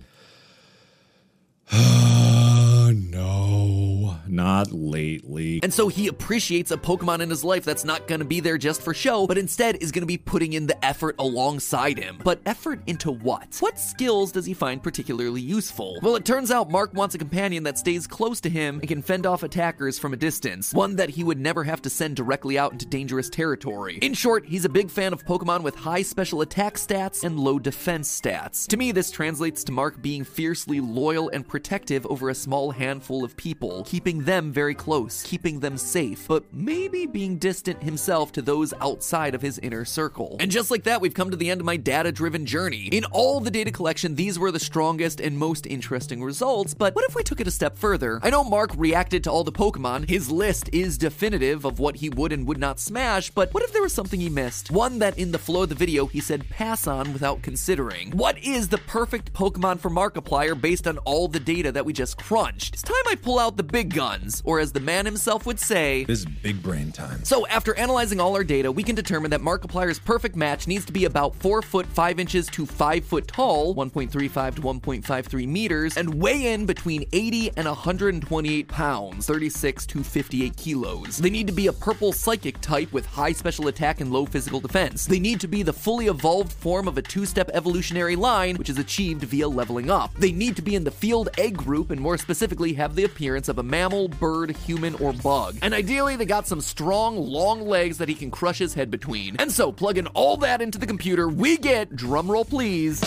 Not 4.60 4.72
lately. 4.72 5.60
And 5.62 5.72
so 5.72 5.88
he 5.88 6.08
appreciates 6.08 6.70
a 6.70 6.76
Pokemon 6.76 7.20
in 7.20 7.30
his 7.30 7.44
life 7.44 7.64
that's 7.64 7.84
not 7.84 8.06
gonna 8.06 8.24
be 8.24 8.40
there 8.40 8.58
just 8.58 8.82
for 8.82 8.92
show, 8.92 9.26
but 9.26 9.38
instead 9.38 9.76
is 9.76 9.92
gonna 9.92 10.06
be 10.06 10.18
putting 10.18 10.52
in 10.52 10.66
the 10.66 10.84
effort 10.84 11.14
alongside 11.18 11.98
him. 11.98 12.18
But 12.22 12.40
effort 12.46 12.80
into 12.86 13.10
what? 13.10 13.56
What 13.60 13.78
skills 13.78 14.32
does 14.32 14.46
he 14.46 14.54
find 14.54 14.82
particularly 14.82 15.40
useful? 15.40 15.98
Well, 16.02 16.16
it 16.16 16.24
turns 16.24 16.50
out 16.50 16.70
Mark 16.70 16.94
wants 16.94 17.14
a 17.14 17.18
companion 17.18 17.62
that 17.64 17.78
stays 17.78 18.06
close 18.06 18.40
to 18.42 18.50
him 18.50 18.80
and 18.80 18.88
can 18.88 19.02
fend 19.02 19.26
off 19.26 19.42
attackers 19.42 19.98
from 19.98 20.12
a 20.12 20.16
distance, 20.16 20.72
one 20.74 20.96
that 20.96 21.10
he 21.10 21.24
would 21.24 21.38
never 21.38 21.64
have 21.64 21.82
to 21.82 21.90
send 21.90 22.16
directly 22.16 22.58
out 22.58 22.72
into 22.72 22.86
dangerous 22.86 23.30
territory. 23.30 23.98
In 24.02 24.14
short, 24.14 24.46
he's 24.46 24.64
a 24.64 24.68
big 24.68 24.90
fan 24.90 25.12
of 25.12 25.24
Pokemon 25.24 25.62
with 25.62 25.74
high 25.74 26.02
special 26.02 26.42
attack 26.42 26.74
stats 26.74 27.24
and 27.24 27.38
low 27.38 27.58
defense 27.58 28.20
stats. 28.20 28.66
To 28.68 28.76
me, 28.76 28.92
this 28.92 29.10
translates 29.10 29.64
to 29.64 29.72
Mark 29.72 30.02
being 30.02 30.24
fiercely 30.24 30.80
loyal 30.80 31.28
and 31.30 31.46
protective 31.46 32.06
over 32.06 32.28
a 32.28 32.34
small 32.34 32.70
handful 32.70 33.24
of 33.24 33.36
people, 33.36 33.84
keeping 33.86 34.24
them 34.24 34.50
very 34.52 34.75
close, 34.75 35.23
keeping 35.23 35.61
them 35.61 35.76
safe, 35.76 36.26
but 36.28 36.45
maybe 36.52 37.07
being 37.07 37.37
distant 37.38 37.83
himself 37.83 38.33
to 38.33 38.42
those 38.42 38.73
outside 38.80 39.35
of 39.35 39.42
his 39.42 39.59
inner 39.59 39.85
circle. 39.85 40.37
And 40.40 40.50
just 40.50 40.71
like 40.71 40.85
that, 40.85 41.00
we've 41.00 41.14
come 41.14 41.30
to 41.30 41.37
the 41.37 41.50
end 41.50 41.61
of 41.61 41.66
my 41.66 41.76
data 41.76 42.12
driven 42.12 42.47
journey. 42.47 42.88
In 42.92 43.04
all 43.07 43.40
the 43.40 43.50
data 43.50 43.71
collection, 43.71 44.14
these 44.14 44.38
were 44.38 44.50
the 44.50 44.61
strongest 44.61 45.21
and 45.21 45.37
most 45.38 45.66
interesting 45.66 46.23
results, 46.23 46.75
but 46.75 46.95
what 46.95 47.04
if 47.09 47.14
we 47.14 47.23
took 47.23 47.40
it 47.40 47.47
a 47.47 47.50
step 47.50 47.76
further? 47.76 48.21
I 48.23 48.30
know 48.30 48.45
Mark 48.45 48.71
reacted 48.76 49.25
to 49.25 49.30
all 49.30 49.45
the 49.45 49.52
Pokemon, 49.52 50.09
his 50.09 50.30
list 50.30 50.71
is 50.73 50.99
definitive 50.99 51.64
of 51.64 51.78
what 51.78 51.97
he 51.97 52.09
would 52.09 52.33
and 52.33 52.47
would 52.47 52.59
not 52.59 52.80
smash, 52.80 53.30
but 53.30 53.52
what 53.54 53.62
if 53.62 53.73
there 53.73 53.83
was 53.83 53.92
something 53.92 54.21
he 54.21 54.28
missed? 54.28 54.71
One 54.71 54.99
that 54.99 55.19
in 55.19 55.33
the 55.33 55.38
flow 55.38 55.62
of 55.62 55.69
the 55.69 55.75
video 55.75 56.07
he 56.07 56.21
said 56.21 56.49
pass 56.49 56.87
on 56.87 57.12
without 57.12 57.42
considering. 57.42 58.11
What 58.11 58.38
is 58.38 58.69
the 58.69 58.78
perfect 58.78 59.33
Pokemon 59.33 59.80
for 59.80 59.90
Markiplier 59.90 60.61
based 60.61 60.87
on 60.87 60.99
all 60.99 61.28
the 61.28 61.40
data 61.40 61.73
that 61.73 61.85
we 61.85 61.92
just 61.92 62.19
crunched? 62.19 62.75
It's 62.75 62.83
time 62.83 62.97
I 63.09 63.14
pull 63.14 63.38
out 63.38 63.57
the 63.57 63.62
big 63.62 63.95
guns, 63.95 64.39
or 64.44 64.61
as 64.61 64.73
the 64.73 64.80
man 64.80 65.06
himself 65.06 65.47
would 65.47 65.59
say, 65.61 66.04
This 66.04 66.20
is 66.20 66.26
big 66.26 66.62
brain 66.62 66.92
time. 66.92 67.25
so, 67.25 67.47
after 67.49 67.75
analyzing 67.75 68.20
all 68.20 68.35
our 68.35 68.44
data, 68.44 68.70
we 68.70 68.82
can 68.82 68.94
determine 68.94 69.30
that 69.30 69.40
Markiplier's 69.40 69.99
perfect 69.99 70.37
match 70.37 70.66
needs 70.66 70.85
to 70.87 70.92
be 70.92 71.04
about 71.04 71.35
4 71.37 71.62
foot 71.62 71.87
5 71.87 72.18
inches 72.20 72.47
to 72.49 72.66
5 72.66 73.04
foot 73.04 73.28
tall, 73.28 73.75
1.35 73.75 74.56
to 74.56 74.62
1.53 74.62 75.47
meters, 75.49 75.97
and 75.97 76.14
weigh 76.14 76.52
in 76.52 76.66
between 76.66 77.04
80 77.12 77.52
and 77.56 77.66
128 77.66 78.68
pounds, 78.68 79.26
36 79.26 79.87
to 79.87 80.02
58 80.02 80.56
kilos. 80.56 81.18
They 81.18 81.30
need 81.30 81.47
to 81.47 81.52
be 81.52 81.66
a 81.66 81.73
purple 81.73 82.12
psychic 82.12 82.61
type 82.61 82.92
with 82.92 83.06
high 83.06 83.32
special 83.32 83.68
attack 83.68 84.00
and 84.00 84.12
low 84.12 84.26
physical 84.26 84.61
defense. 84.61 85.06
They 85.06 85.18
need 85.20 85.40
to 85.40 85.49
be 85.49 85.62
the 85.62 85.73
fully 85.73 86.06
evolved 86.06 86.52
form 86.52 86.88
of 86.88 86.99
a 86.99 87.02
two 87.02 87.26
step 87.26 87.50
evolutionary 87.52 88.16
line, 88.16 88.56
which 88.56 88.68
is 88.70 88.78
achieved 88.78 89.23
via 89.25 89.49
leveling 89.49 89.90
up. 89.90 90.12
They 90.14 90.32
need 90.32 90.56
to 90.56 90.62
be 90.62 90.75
in 90.75 90.85
the 90.85 90.90
field 90.90 91.28
egg 91.38 91.56
group, 91.56 91.90
and 91.90 92.00
more 92.00 92.18
specifically, 92.18 92.75
have 92.75 92.94
the 92.94 93.04
appearance 93.04 93.49
of 93.49 93.59
a 93.59 93.62
mammal, 93.62 94.09
bird, 94.09 94.29
human, 94.66 94.94
or 94.96 95.12
bug. 95.12 95.56
And 95.62 95.75
ideally, 95.75 96.16
they 96.16 96.25
got 96.25 96.46
some 96.46 96.60
strong, 96.60 97.16
long 97.16 97.66
legs 97.66 97.99
that 97.99 98.08
he 98.08 98.14
can 98.14 98.30
crush 98.30 98.58
his 98.58 98.75
head 98.75 98.90
between. 98.90 99.37
And 99.38 99.50
so, 99.50 99.72
plugging 99.72 100.06
all 100.08 100.37
that 100.38 100.62
into 100.62 100.78
the 100.78 100.87
computer, 100.87 101.28
we 101.28 101.56
get, 101.56 101.90
drumroll 101.90 102.49
please, 102.49 103.00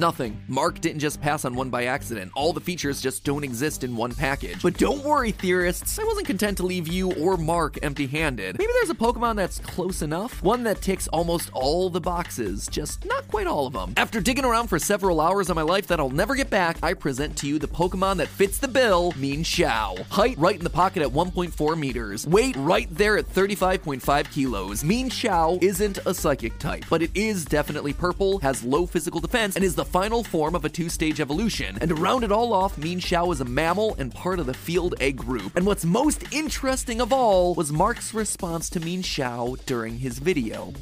Nothing. 0.00 0.42
Mark 0.48 0.80
didn't 0.80 1.00
just 1.00 1.20
pass 1.20 1.44
on 1.44 1.54
one 1.54 1.68
by 1.68 1.84
accident. 1.84 2.32
All 2.34 2.54
the 2.54 2.60
features 2.60 3.02
just 3.02 3.22
don't 3.22 3.44
exist 3.44 3.84
in 3.84 3.94
one 3.94 4.14
package. 4.14 4.62
But 4.62 4.78
don't 4.78 5.04
worry, 5.04 5.30
theorists. 5.30 5.98
I 5.98 6.04
wasn't 6.04 6.26
content 6.26 6.56
to 6.56 6.64
leave 6.64 6.88
you 6.88 7.12
or 7.16 7.36
Mark 7.36 7.78
empty 7.82 8.06
handed. 8.06 8.58
Maybe 8.58 8.72
there's 8.72 8.88
a 8.88 8.94
Pokemon 8.94 9.36
that's 9.36 9.58
close 9.58 10.00
enough. 10.00 10.42
One 10.42 10.62
that 10.62 10.80
ticks 10.80 11.06
almost 11.08 11.50
all 11.52 11.90
the 11.90 12.00
boxes, 12.00 12.66
just 12.66 13.04
not 13.04 13.28
quite 13.28 13.46
all 13.46 13.66
of 13.66 13.74
them. 13.74 13.92
After 13.98 14.22
digging 14.22 14.46
around 14.46 14.68
for 14.68 14.78
several 14.78 15.20
hours 15.20 15.50
of 15.50 15.56
my 15.56 15.60
life 15.60 15.86
that 15.88 16.00
I'll 16.00 16.08
never 16.08 16.34
get 16.34 16.48
back, 16.48 16.78
I 16.82 16.94
present 16.94 17.36
to 17.36 17.46
you 17.46 17.58
the 17.58 17.68
Pokemon 17.68 18.16
that 18.16 18.28
fits 18.28 18.56
the 18.56 18.68
bill, 18.68 19.12
Mienshao. 19.12 20.06
Height 20.06 20.38
right 20.38 20.56
in 20.56 20.64
the 20.64 20.70
pocket 20.70 21.02
at 21.02 21.10
1.4 21.10 21.78
meters. 21.78 22.26
Weight 22.26 22.56
right 22.56 22.88
there 22.90 23.18
at 23.18 23.28
35.5 23.28 24.32
kilos. 24.32 24.82
Mienshao 24.82 25.62
isn't 25.62 25.98
a 26.06 26.14
psychic 26.14 26.58
type, 26.58 26.86
but 26.88 27.02
it 27.02 27.10
is 27.14 27.44
definitely 27.44 27.92
purple, 27.92 28.38
has 28.38 28.64
low 28.64 28.86
physical 28.86 29.20
defense, 29.20 29.56
and 29.56 29.62
is 29.62 29.74
the 29.74 29.89
final 29.90 30.22
form 30.22 30.54
of 30.54 30.64
a 30.64 30.68
two 30.68 30.88
stage 30.88 31.20
evolution. 31.20 31.76
And 31.80 31.88
to 31.88 31.94
round 31.94 32.22
it 32.22 32.30
all 32.30 32.52
off, 32.52 32.76
Mienshao 32.76 33.32
is 33.32 33.40
a 33.40 33.44
mammal 33.44 33.96
and 33.98 34.14
part 34.14 34.38
of 34.38 34.46
the 34.46 34.54
field 34.54 34.94
egg 35.00 35.16
group. 35.16 35.56
And 35.56 35.66
what's 35.66 35.84
most 35.84 36.32
interesting 36.32 37.00
of 37.00 37.12
all 37.12 37.54
was 37.54 37.72
Mark's 37.72 38.14
response 38.14 38.70
to 38.70 38.80
Mienshao 38.80 39.64
during 39.66 39.98
his 39.98 40.18
video. 40.18 40.72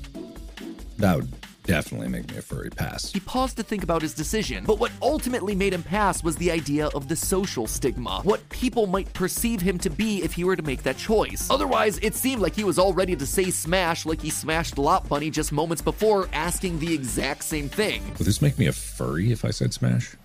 Would 0.98 1.47
definitely 1.68 2.08
make 2.08 2.30
me 2.30 2.38
a 2.38 2.42
furry 2.42 2.70
pass. 2.70 3.12
He 3.12 3.20
paused 3.20 3.58
to 3.58 3.62
think 3.62 3.82
about 3.84 4.00
his 4.00 4.14
decision, 4.14 4.64
but 4.64 4.78
what 4.78 4.90
ultimately 5.02 5.54
made 5.54 5.75
him 5.75 5.82
pass 5.82 6.25
was 6.25 6.34
the 6.37 6.50
idea 6.50 6.87
of 6.94 7.08
the 7.08 7.14
social 7.14 7.66
stigma, 7.66 8.22
what 8.25 8.48
people 8.48 8.87
might 8.87 9.12
perceive 9.12 9.60
him 9.60 9.76
to 9.80 9.90
be 9.90 10.22
if 10.22 10.32
he 10.32 10.44
were 10.44 10.56
to 10.56 10.62
make 10.62 10.82
that 10.84 10.96
choice. 10.96 11.46
Otherwise, 11.50 11.98
it 12.00 12.14
seemed 12.14 12.40
like 12.40 12.56
he 12.56 12.64
was 12.64 12.78
all 12.78 12.94
ready 12.94 13.14
to 13.14 13.26
say 13.26 13.50
smash 13.50 14.06
like 14.06 14.22
he 14.22 14.30
smashed 14.30 14.76
Lopunny 14.76 15.30
just 15.30 15.52
moments 15.52 15.82
before, 15.82 16.26
asking 16.32 16.78
the 16.78 16.94
exact 16.94 17.44
same 17.44 17.68
thing. 17.68 18.02
Would 18.16 18.26
this 18.26 18.40
make 18.40 18.58
me 18.58 18.66
a 18.66 18.72
furry 18.72 19.30
if 19.30 19.44
I 19.44 19.50
said 19.50 19.75
smash? 19.75 20.16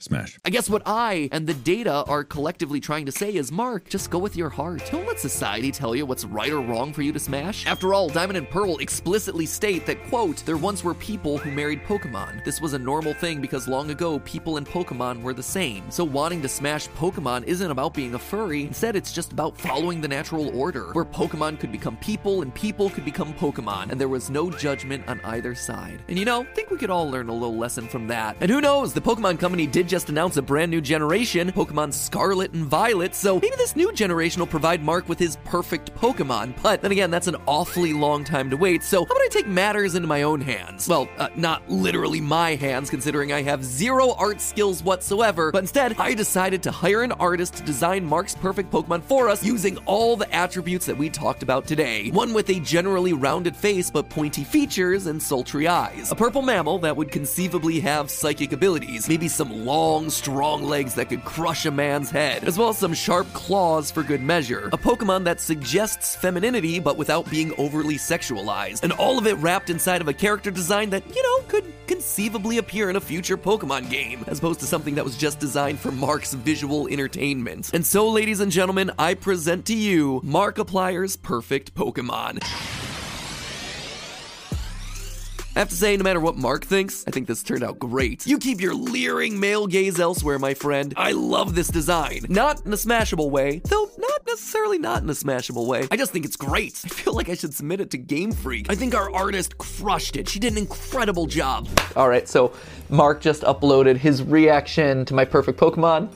Smash. 0.00 0.38
I 0.44 0.50
guess 0.50 0.70
what 0.70 0.82
I 0.86 1.28
and 1.32 1.44
the 1.44 1.54
data 1.54 2.04
are 2.06 2.22
collectively 2.22 2.78
trying 2.78 3.04
to 3.06 3.12
say 3.12 3.34
is 3.34 3.50
Mark, 3.50 3.88
just 3.88 4.10
go 4.10 4.18
with 4.18 4.36
your 4.36 4.48
heart. 4.48 4.80
Don't 4.92 5.08
let 5.08 5.18
society 5.18 5.72
tell 5.72 5.96
you 5.96 6.06
what's 6.06 6.24
right 6.24 6.52
or 6.52 6.60
wrong 6.60 6.92
for 6.92 7.02
you 7.02 7.12
to 7.12 7.18
smash. 7.18 7.66
After 7.66 7.92
all, 7.92 8.08
Diamond 8.08 8.36
and 8.36 8.48
Pearl 8.48 8.78
explicitly 8.78 9.44
state 9.44 9.86
that, 9.86 10.04
quote, 10.08 10.36
there 10.46 10.56
once 10.56 10.84
were 10.84 10.94
people 10.94 11.36
who 11.36 11.50
married 11.50 11.82
Pokemon. 11.82 12.44
This 12.44 12.60
was 12.60 12.74
a 12.74 12.78
normal 12.78 13.12
thing 13.12 13.40
because 13.40 13.66
long 13.66 13.90
ago, 13.90 14.20
people 14.20 14.56
and 14.56 14.66
Pokemon 14.68 15.20
were 15.20 15.34
the 15.34 15.42
same. 15.42 15.90
So 15.90 16.04
wanting 16.04 16.42
to 16.42 16.48
smash 16.48 16.88
Pokemon 16.90 17.44
isn't 17.44 17.70
about 17.70 17.92
being 17.92 18.14
a 18.14 18.20
furry. 18.20 18.66
Instead, 18.66 18.94
it's 18.94 19.12
just 19.12 19.32
about 19.32 19.58
following 19.58 20.00
the 20.00 20.06
natural 20.06 20.56
order, 20.56 20.92
where 20.92 21.04
Pokemon 21.04 21.58
could 21.58 21.72
become 21.72 21.96
people 21.96 22.42
and 22.42 22.54
people 22.54 22.88
could 22.88 23.04
become 23.04 23.34
Pokemon, 23.34 23.90
and 23.90 24.00
there 24.00 24.08
was 24.08 24.30
no 24.30 24.48
judgment 24.48 25.08
on 25.08 25.20
either 25.24 25.56
side. 25.56 26.00
And 26.06 26.16
you 26.16 26.24
know, 26.24 26.42
I 26.42 26.54
think 26.54 26.70
we 26.70 26.78
could 26.78 26.90
all 26.90 27.10
learn 27.10 27.28
a 27.28 27.34
little 27.34 27.56
lesson 27.56 27.88
from 27.88 28.06
that. 28.06 28.36
And 28.40 28.48
who 28.48 28.60
knows, 28.60 28.94
the 28.94 29.00
Pokemon 29.00 29.40
Company 29.40 29.66
did 29.66 29.87
just 29.88 30.10
announce 30.10 30.36
a 30.36 30.42
brand 30.42 30.70
new 30.70 30.80
generation, 30.80 31.50
Pokemon 31.50 31.92
Scarlet 31.92 32.52
and 32.52 32.66
Violet, 32.66 33.14
so 33.14 33.40
maybe 33.40 33.56
this 33.56 33.74
new 33.74 33.90
generation 33.92 34.40
will 34.40 34.46
provide 34.46 34.82
Mark 34.82 35.08
with 35.08 35.18
his 35.18 35.36
perfect 35.44 35.94
Pokemon. 35.94 36.54
But 36.62 36.82
then 36.82 36.92
again, 36.92 37.10
that's 37.10 37.26
an 37.26 37.36
awfully 37.46 37.94
long 37.94 38.22
time 38.22 38.50
to 38.50 38.56
wait, 38.56 38.84
so 38.84 38.98
how 38.98 39.10
about 39.10 39.22
I 39.22 39.28
take 39.30 39.46
matters 39.46 39.94
into 39.94 40.06
my 40.06 40.22
own 40.22 40.42
hands? 40.42 40.86
Well, 40.86 41.08
uh, 41.16 41.28
not 41.36 41.68
literally 41.68 42.20
my 42.20 42.54
hands, 42.54 42.90
considering 42.90 43.32
I 43.32 43.42
have 43.42 43.64
zero 43.64 44.14
art 44.18 44.40
skills 44.42 44.82
whatsoever, 44.82 45.50
but 45.50 45.62
instead, 45.62 45.96
I 45.98 46.12
decided 46.12 46.62
to 46.64 46.70
hire 46.70 47.02
an 47.02 47.12
artist 47.12 47.54
to 47.54 47.62
design 47.62 48.04
Mark's 48.04 48.34
perfect 48.34 48.70
Pokemon 48.70 49.02
for 49.04 49.30
us 49.30 49.44
using 49.44 49.78
all 49.86 50.16
the 50.16 50.30
attributes 50.34 50.84
that 50.84 50.98
we 50.98 51.08
talked 51.08 51.42
about 51.42 51.66
today. 51.66 52.10
One 52.10 52.34
with 52.34 52.50
a 52.50 52.60
generally 52.60 53.14
rounded 53.14 53.56
face 53.56 53.90
but 53.90 54.10
pointy 54.10 54.44
features 54.44 55.06
and 55.06 55.22
sultry 55.22 55.66
eyes. 55.66 56.12
A 56.12 56.14
purple 56.14 56.42
mammal 56.42 56.78
that 56.80 56.94
would 56.94 57.10
conceivably 57.10 57.80
have 57.80 58.10
psychic 58.10 58.52
abilities, 58.52 59.08
maybe 59.08 59.28
some 59.28 59.64
long, 59.64 59.77
strong 60.10 60.64
legs 60.64 60.94
that 60.94 61.08
could 61.08 61.24
crush 61.24 61.64
a 61.64 61.70
man's 61.70 62.10
head, 62.10 62.42
as 62.44 62.58
well 62.58 62.70
as 62.70 62.78
some 62.78 62.92
sharp 62.92 63.32
claws 63.32 63.90
for 63.90 64.02
good 64.02 64.20
measure. 64.20 64.68
A 64.72 64.78
Pokemon 64.78 65.24
that 65.24 65.40
suggests 65.40 66.16
femininity 66.16 66.80
but 66.80 66.96
without 66.96 67.30
being 67.30 67.54
overly 67.58 67.94
sexualized, 67.94 68.82
and 68.82 68.92
all 68.92 69.18
of 69.18 69.26
it 69.26 69.34
wrapped 69.34 69.70
inside 69.70 70.00
of 70.00 70.08
a 70.08 70.12
character 70.12 70.50
design 70.50 70.90
that, 70.90 71.04
you 71.14 71.22
know, 71.22 71.46
could 71.46 71.72
conceivably 71.86 72.58
appear 72.58 72.90
in 72.90 72.96
a 72.96 73.00
future 73.00 73.36
Pokemon 73.36 73.88
game, 73.88 74.24
as 74.26 74.38
opposed 74.38 74.60
to 74.60 74.66
something 74.66 74.96
that 74.96 75.04
was 75.04 75.16
just 75.16 75.38
designed 75.38 75.78
for 75.78 75.92
Mark's 75.92 76.34
visual 76.34 76.88
entertainment. 76.88 77.70
And 77.72 77.86
so, 77.86 78.08
ladies 78.08 78.40
and 78.40 78.50
gentlemen, 78.50 78.90
I 78.98 79.14
present 79.14 79.64
to 79.66 79.76
you 79.76 80.20
Markiplier's 80.24 81.16
perfect 81.16 81.74
Pokemon. 81.74 82.42
I 85.58 85.60
have 85.60 85.70
to 85.70 85.74
say, 85.74 85.96
no 85.96 86.04
matter 86.04 86.20
what 86.20 86.36
Mark 86.36 86.64
thinks, 86.64 87.04
I 87.08 87.10
think 87.10 87.26
this 87.26 87.42
turned 87.42 87.64
out 87.64 87.80
great. 87.80 88.24
You 88.28 88.38
keep 88.38 88.60
your 88.60 88.74
leering 88.74 89.40
male 89.40 89.66
gaze 89.66 89.98
elsewhere, 89.98 90.38
my 90.38 90.54
friend. 90.54 90.94
I 90.96 91.10
love 91.10 91.56
this 91.56 91.66
design. 91.66 92.26
Not 92.28 92.64
in 92.64 92.72
a 92.72 92.76
smashable 92.76 93.28
way, 93.28 93.60
though 93.64 93.90
not 93.98 94.24
necessarily 94.24 94.78
not 94.78 95.02
in 95.02 95.10
a 95.10 95.14
smashable 95.14 95.66
way. 95.66 95.88
I 95.90 95.96
just 95.96 96.12
think 96.12 96.24
it's 96.24 96.36
great. 96.36 96.80
I 96.84 96.88
feel 96.90 97.12
like 97.12 97.28
I 97.28 97.34
should 97.34 97.54
submit 97.54 97.80
it 97.80 97.90
to 97.90 97.98
Game 97.98 98.30
Freak. 98.30 98.70
I 98.70 98.76
think 98.76 98.94
our 98.94 99.12
artist 99.12 99.58
crushed 99.58 100.14
it. 100.14 100.28
She 100.28 100.38
did 100.38 100.52
an 100.52 100.58
incredible 100.58 101.26
job. 101.26 101.68
All 101.96 102.08
right, 102.08 102.28
so 102.28 102.52
Mark 102.88 103.20
just 103.20 103.42
uploaded 103.42 103.96
his 103.96 104.22
reaction 104.22 105.04
to 105.06 105.14
my 105.14 105.24
perfect 105.24 105.58
Pokemon. 105.58 106.08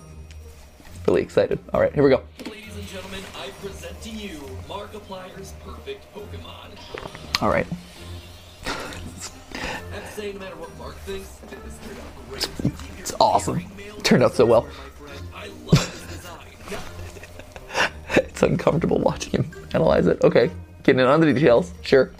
Really 1.08 1.22
excited. 1.22 1.58
All 1.74 1.80
right, 1.80 1.92
here 1.92 2.04
we 2.04 2.10
go. 2.10 2.22
Ladies 2.48 2.76
and 2.76 2.86
gentlemen, 2.86 3.24
I 3.36 3.48
present 3.60 4.00
to 4.02 4.08
you 4.08 4.38
Markiplier's 4.68 5.52
perfect 5.64 6.06
Pokemon. 6.14 7.42
All 7.42 7.48
right. 7.48 7.66
Awesome. 13.22 13.62
Turned 14.02 14.22
out 14.22 14.34
so 14.34 14.44
well. 14.44 14.68
it's 18.16 18.42
uncomfortable 18.42 18.98
watching 18.98 19.32
him 19.32 19.50
analyze 19.74 20.06
it. 20.06 20.22
Okay, 20.22 20.50
getting 20.82 21.00
in 21.00 21.06
on 21.06 21.20
the 21.20 21.32
details. 21.32 21.72
Sure. 21.82 22.12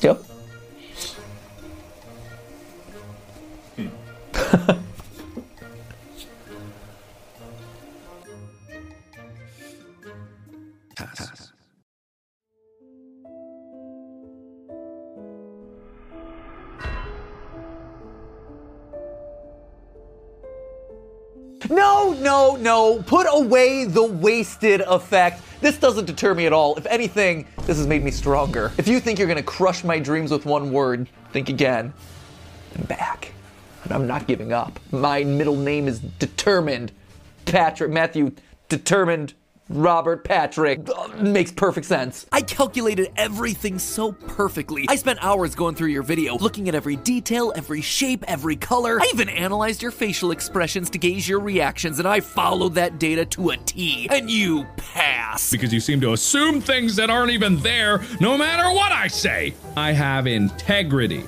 Yep. 0.00 0.22
Pass. 4.32 4.62
Hmm. 4.66 4.78
Put 23.06 23.26
away 23.30 23.84
the 23.84 24.02
wasted 24.02 24.80
effect. 24.82 25.42
This 25.60 25.78
doesn't 25.78 26.06
deter 26.06 26.34
me 26.34 26.46
at 26.46 26.52
all. 26.52 26.76
If 26.76 26.86
anything, 26.86 27.46
this 27.66 27.76
has 27.76 27.86
made 27.86 28.02
me 28.02 28.10
stronger. 28.10 28.72
If 28.78 28.88
you 28.88 29.00
think 29.00 29.18
you're 29.18 29.28
gonna 29.28 29.42
crush 29.42 29.84
my 29.84 29.98
dreams 29.98 30.30
with 30.30 30.46
one 30.46 30.72
word, 30.72 31.08
think 31.32 31.48
again. 31.48 31.92
I'm 32.76 32.84
back. 32.84 33.32
And 33.84 33.92
I'm 33.92 34.06
not 34.06 34.26
giving 34.26 34.52
up. 34.52 34.80
My 34.92 35.24
middle 35.24 35.56
name 35.56 35.88
is 35.88 35.98
Determined. 35.98 36.92
Patrick 37.44 37.90
Matthew 37.90 38.32
Determined 38.68 39.34
Robert 39.70 40.24
Patrick. 40.24 40.80
Ugh, 40.88 41.22
makes 41.22 41.52
perfect 41.52 41.86
sense. 41.86 42.26
I 42.32 42.40
calculated 42.40 43.12
everything 43.16 43.78
so 43.78 44.12
perfectly. 44.12 44.86
I 44.88 44.96
spent 44.96 45.22
hours 45.22 45.54
going 45.54 45.76
through 45.76 45.88
your 45.88 46.02
video, 46.02 46.36
looking 46.36 46.68
at 46.68 46.74
every 46.74 46.96
detail, 46.96 47.52
every 47.54 47.80
shape, 47.80 48.24
every 48.26 48.56
color. 48.56 49.00
I 49.00 49.08
even 49.14 49.28
analyzed 49.28 49.80
your 49.80 49.92
facial 49.92 50.32
expressions 50.32 50.90
to 50.90 50.98
gauge 50.98 51.28
your 51.28 51.38
reactions, 51.40 52.00
and 52.00 52.08
I 52.08 52.18
followed 52.18 52.74
that 52.74 52.98
data 52.98 53.24
to 53.26 53.50
a 53.50 53.56
T. 53.58 54.08
And 54.10 54.28
you 54.28 54.66
pass. 54.76 55.50
Because 55.52 55.72
you 55.72 55.80
seem 55.80 56.00
to 56.00 56.14
assume 56.14 56.60
things 56.60 56.96
that 56.96 57.08
aren't 57.08 57.30
even 57.30 57.58
there, 57.60 58.02
no 58.18 58.36
matter 58.36 58.74
what 58.74 58.90
I 58.90 59.06
say. 59.06 59.54
I 59.76 59.92
have 59.92 60.26
integrity. 60.26 61.24